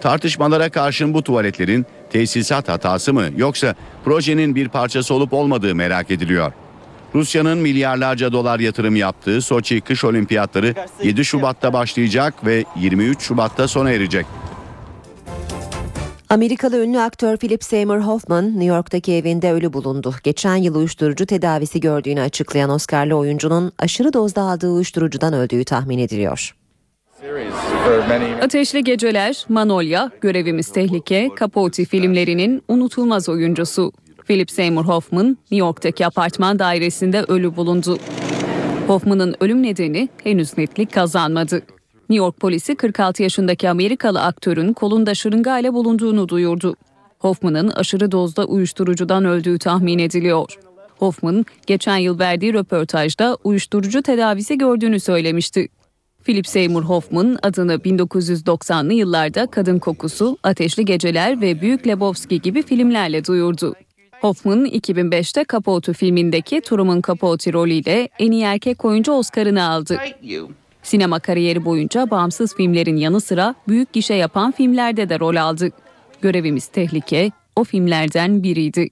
[0.00, 6.52] Tartışmalara karşın bu tuvaletlerin tesisat hatası mı yoksa projenin bir parçası olup olmadığı merak ediliyor.
[7.14, 13.90] Rusya'nın milyarlarca dolar yatırım yaptığı Soçi kış olimpiyatları 7 Şubat'ta başlayacak ve 23 Şubat'ta sona
[13.90, 14.26] erecek.
[16.32, 20.14] Amerikalı ünlü aktör Philip Seymour Hoffman New York'taki evinde ölü bulundu.
[20.22, 26.56] Geçen yıl uyuşturucu tedavisi gördüğünü açıklayan Oscar'lı oyuncunun aşırı dozda aldığı uyuşturucudan öldüğü tahmin ediliyor.
[28.42, 33.92] Ateşli Geceler, Manolya, Görevimiz Tehlike, Capote filmlerinin unutulmaz oyuncusu.
[34.26, 37.98] Philip Seymour Hoffman, New York'taki apartman dairesinde ölü bulundu.
[38.86, 41.62] Hoffman'ın ölüm nedeni henüz netlik kazanmadı.
[42.12, 46.76] New York polisi 46 yaşındaki Amerikalı aktörün kolunda şırınga ile bulunduğunu duyurdu.
[47.18, 50.58] Hoffman'ın aşırı dozda uyuşturucudan öldüğü tahmin ediliyor.
[50.98, 55.68] Hoffman, geçen yıl verdiği röportajda uyuşturucu tedavisi gördüğünü söylemişti.
[56.24, 63.24] Philip Seymour Hoffman adını 1990'lı yıllarda Kadın Kokusu, Ateşli Geceler ve Büyük Lebowski gibi filmlerle
[63.24, 63.74] duyurdu.
[64.20, 69.98] Hoffman 2005'te Capote filmindeki Truman Capote rolüyle en iyi erkek oyuncu Oscar'ını aldı.
[70.82, 75.70] Sinema kariyeri boyunca bağımsız filmlerin yanı sıra büyük gişe yapan filmlerde de rol aldı.
[76.22, 78.88] Görevimiz Tehlike o filmlerden biriydi.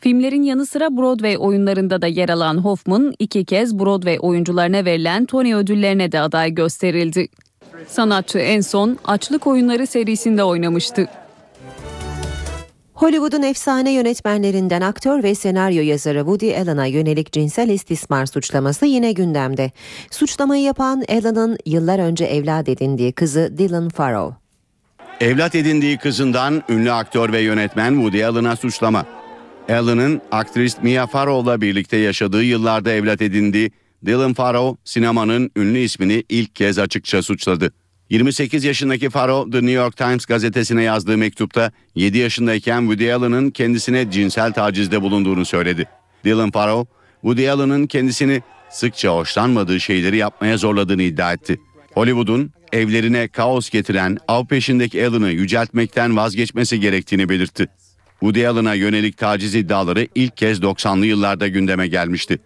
[0.00, 5.54] Filmlerin yanı sıra Broadway oyunlarında da yer alan Hoffman iki kez Broadway oyuncularına verilen Tony
[5.54, 7.28] ödüllerine de aday gösterildi.
[7.86, 11.08] Sanatçı en son Açlık Oyunları serisinde oynamıştı.
[13.02, 19.70] Hollywood'un efsane yönetmenlerinden aktör ve senaryo yazarı Woody Allen'a yönelik cinsel istismar suçlaması yine gündemde.
[20.10, 24.36] Suçlamayı yapan Allen'ın yıllar önce evlat edindiği kızı Dylan Farrow.
[25.20, 29.06] Evlat edindiği kızından ünlü aktör ve yönetmen Woody Allen'a suçlama.
[29.68, 33.70] Allen'ın aktris Mia Farrow'la birlikte yaşadığı yıllarda evlat edindiği
[34.06, 37.72] Dylan Farrow sinemanın ünlü ismini ilk kez açıkça suçladı.
[38.12, 44.10] 28 yaşındaki Farrow The New York Times gazetesine yazdığı mektupta 7 yaşındayken Woody Allen'ın kendisine
[44.10, 45.88] cinsel tacizde bulunduğunu söyledi.
[46.24, 51.60] Dylan Farrow, Woody Allen'ın kendisini sıkça hoşlanmadığı şeyleri yapmaya zorladığını iddia etti.
[51.94, 57.68] Hollywood'un evlerine kaos getiren av peşindeki Allen'ı yüceltmekten vazgeçmesi gerektiğini belirtti.
[58.20, 62.38] Woody Allen'a yönelik taciz iddiaları ilk kez 90'lı yıllarda gündeme gelmişti.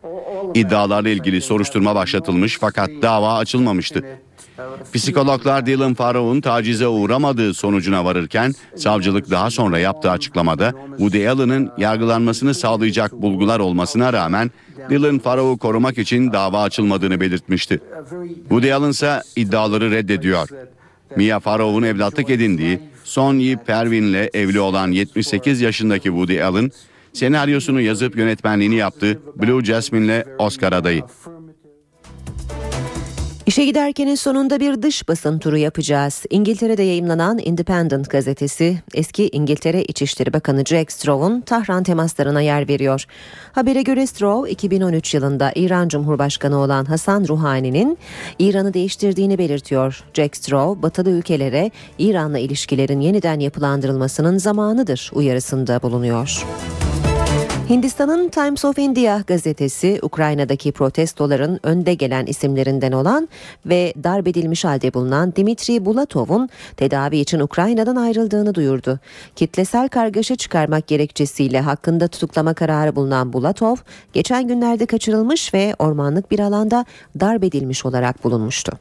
[0.54, 4.04] İddialarla ilgili soruşturma başlatılmış fakat dava açılmamıştı.
[4.94, 12.54] Psikologlar Dylan Farrow'un tacize uğramadığı sonucuna varırken savcılık daha sonra yaptığı açıklamada Woody Allen'ın yargılanmasını
[12.54, 14.50] sağlayacak bulgular olmasına rağmen
[14.90, 17.80] Dylan Farrow'u korumak için dava açılmadığını belirtmişti.
[18.40, 20.48] Woody Allen ise iddiaları reddediyor.
[21.16, 26.70] Mia Farrow'un evlatlık edindiği Sonny Pervin'le evli olan 78 yaşındaki Woody Allen
[27.12, 31.02] senaryosunu yazıp yönetmenliğini yaptığı Blue Jasmine'le Oscar adayı.
[33.46, 36.24] İşe giderkenin sonunda bir dış basın turu yapacağız.
[36.30, 43.04] İngiltere'de yayımlanan Independent gazetesi eski İngiltere İçişleri Bakanı Jack Straw'un Tahran temaslarına yer veriyor.
[43.52, 47.98] Habere göre Straw 2013 yılında İran Cumhurbaşkanı olan Hasan Ruhani'nin
[48.38, 50.04] İran'ı değiştirdiğini belirtiyor.
[50.14, 56.46] Jack Straw batılı ülkelere İran'la ilişkilerin yeniden yapılandırılmasının zamanıdır uyarısında bulunuyor.
[57.68, 63.28] Hindistan'ın Times of India gazetesi Ukrayna'daki protestoların önde gelen isimlerinden olan
[63.66, 68.98] ve darp edilmiş halde bulunan Dimitri Bulatov'un tedavi için Ukrayna'dan ayrıldığını duyurdu.
[69.36, 73.76] Kitlesel kargaşa çıkarmak gerekçesiyle hakkında tutuklama kararı bulunan Bulatov
[74.12, 76.84] geçen günlerde kaçırılmış ve ormanlık bir alanda
[77.20, 78.72] darp edilmiş olarak bulunmuştu.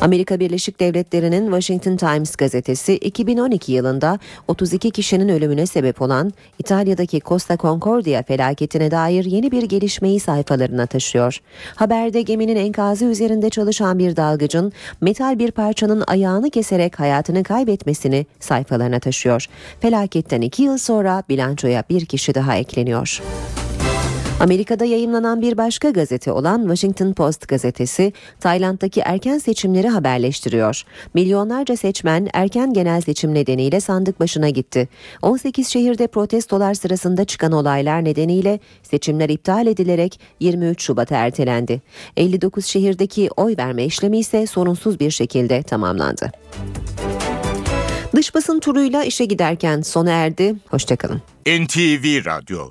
[0.00, 4.18] Amerika Birleşik Devletleri'nin Washington Times gazetesi 2012 yılında
[4.48, 11.38] 32 kişinin ölümüne sebep olan İtalya'daki Costa Concordia felaketine dair yeni bir gelişmeyi sayfalarına taşıyor.
[11.74, 19.00] Haberde geminin enkazı üzerinde çalışan bir dalgıcın metal bir parçanın ayağını keserek hayatını kaybetmesini sayfalarına
[19.00, 19.46] taşıyor.
[19.80, 23.20] Felaketten iki yıl sonra bilançoya bir kişi daha ekleniyor.
[24.40, 30.82] Amerika'da yayımlanan bir başka gazete olan Washington Post gazetesi Tayland'daki erken seçimleri haberleştiriyor.
[31.14, 34.88] Milyonlarca seçmen erken genel seçim nedeniyle sandık başına gitti.
[35.22, 41.82] 18 şehirde protestolar sırasında çıkan olaylar nedeniyle seçimler iptal edilerek 23 Şubat'a ertelendi.
[42.16, 46.32] 59 şehirdeki oy verme işlemi ise sorunsuz bir şekilde tamamlandı.
[48.16, 50.54] Dış basın turuyla işe giderken sona erdi.
[50.70, 51.22] Hoşçakalın.
[51.46, 52.70] NTV Radyo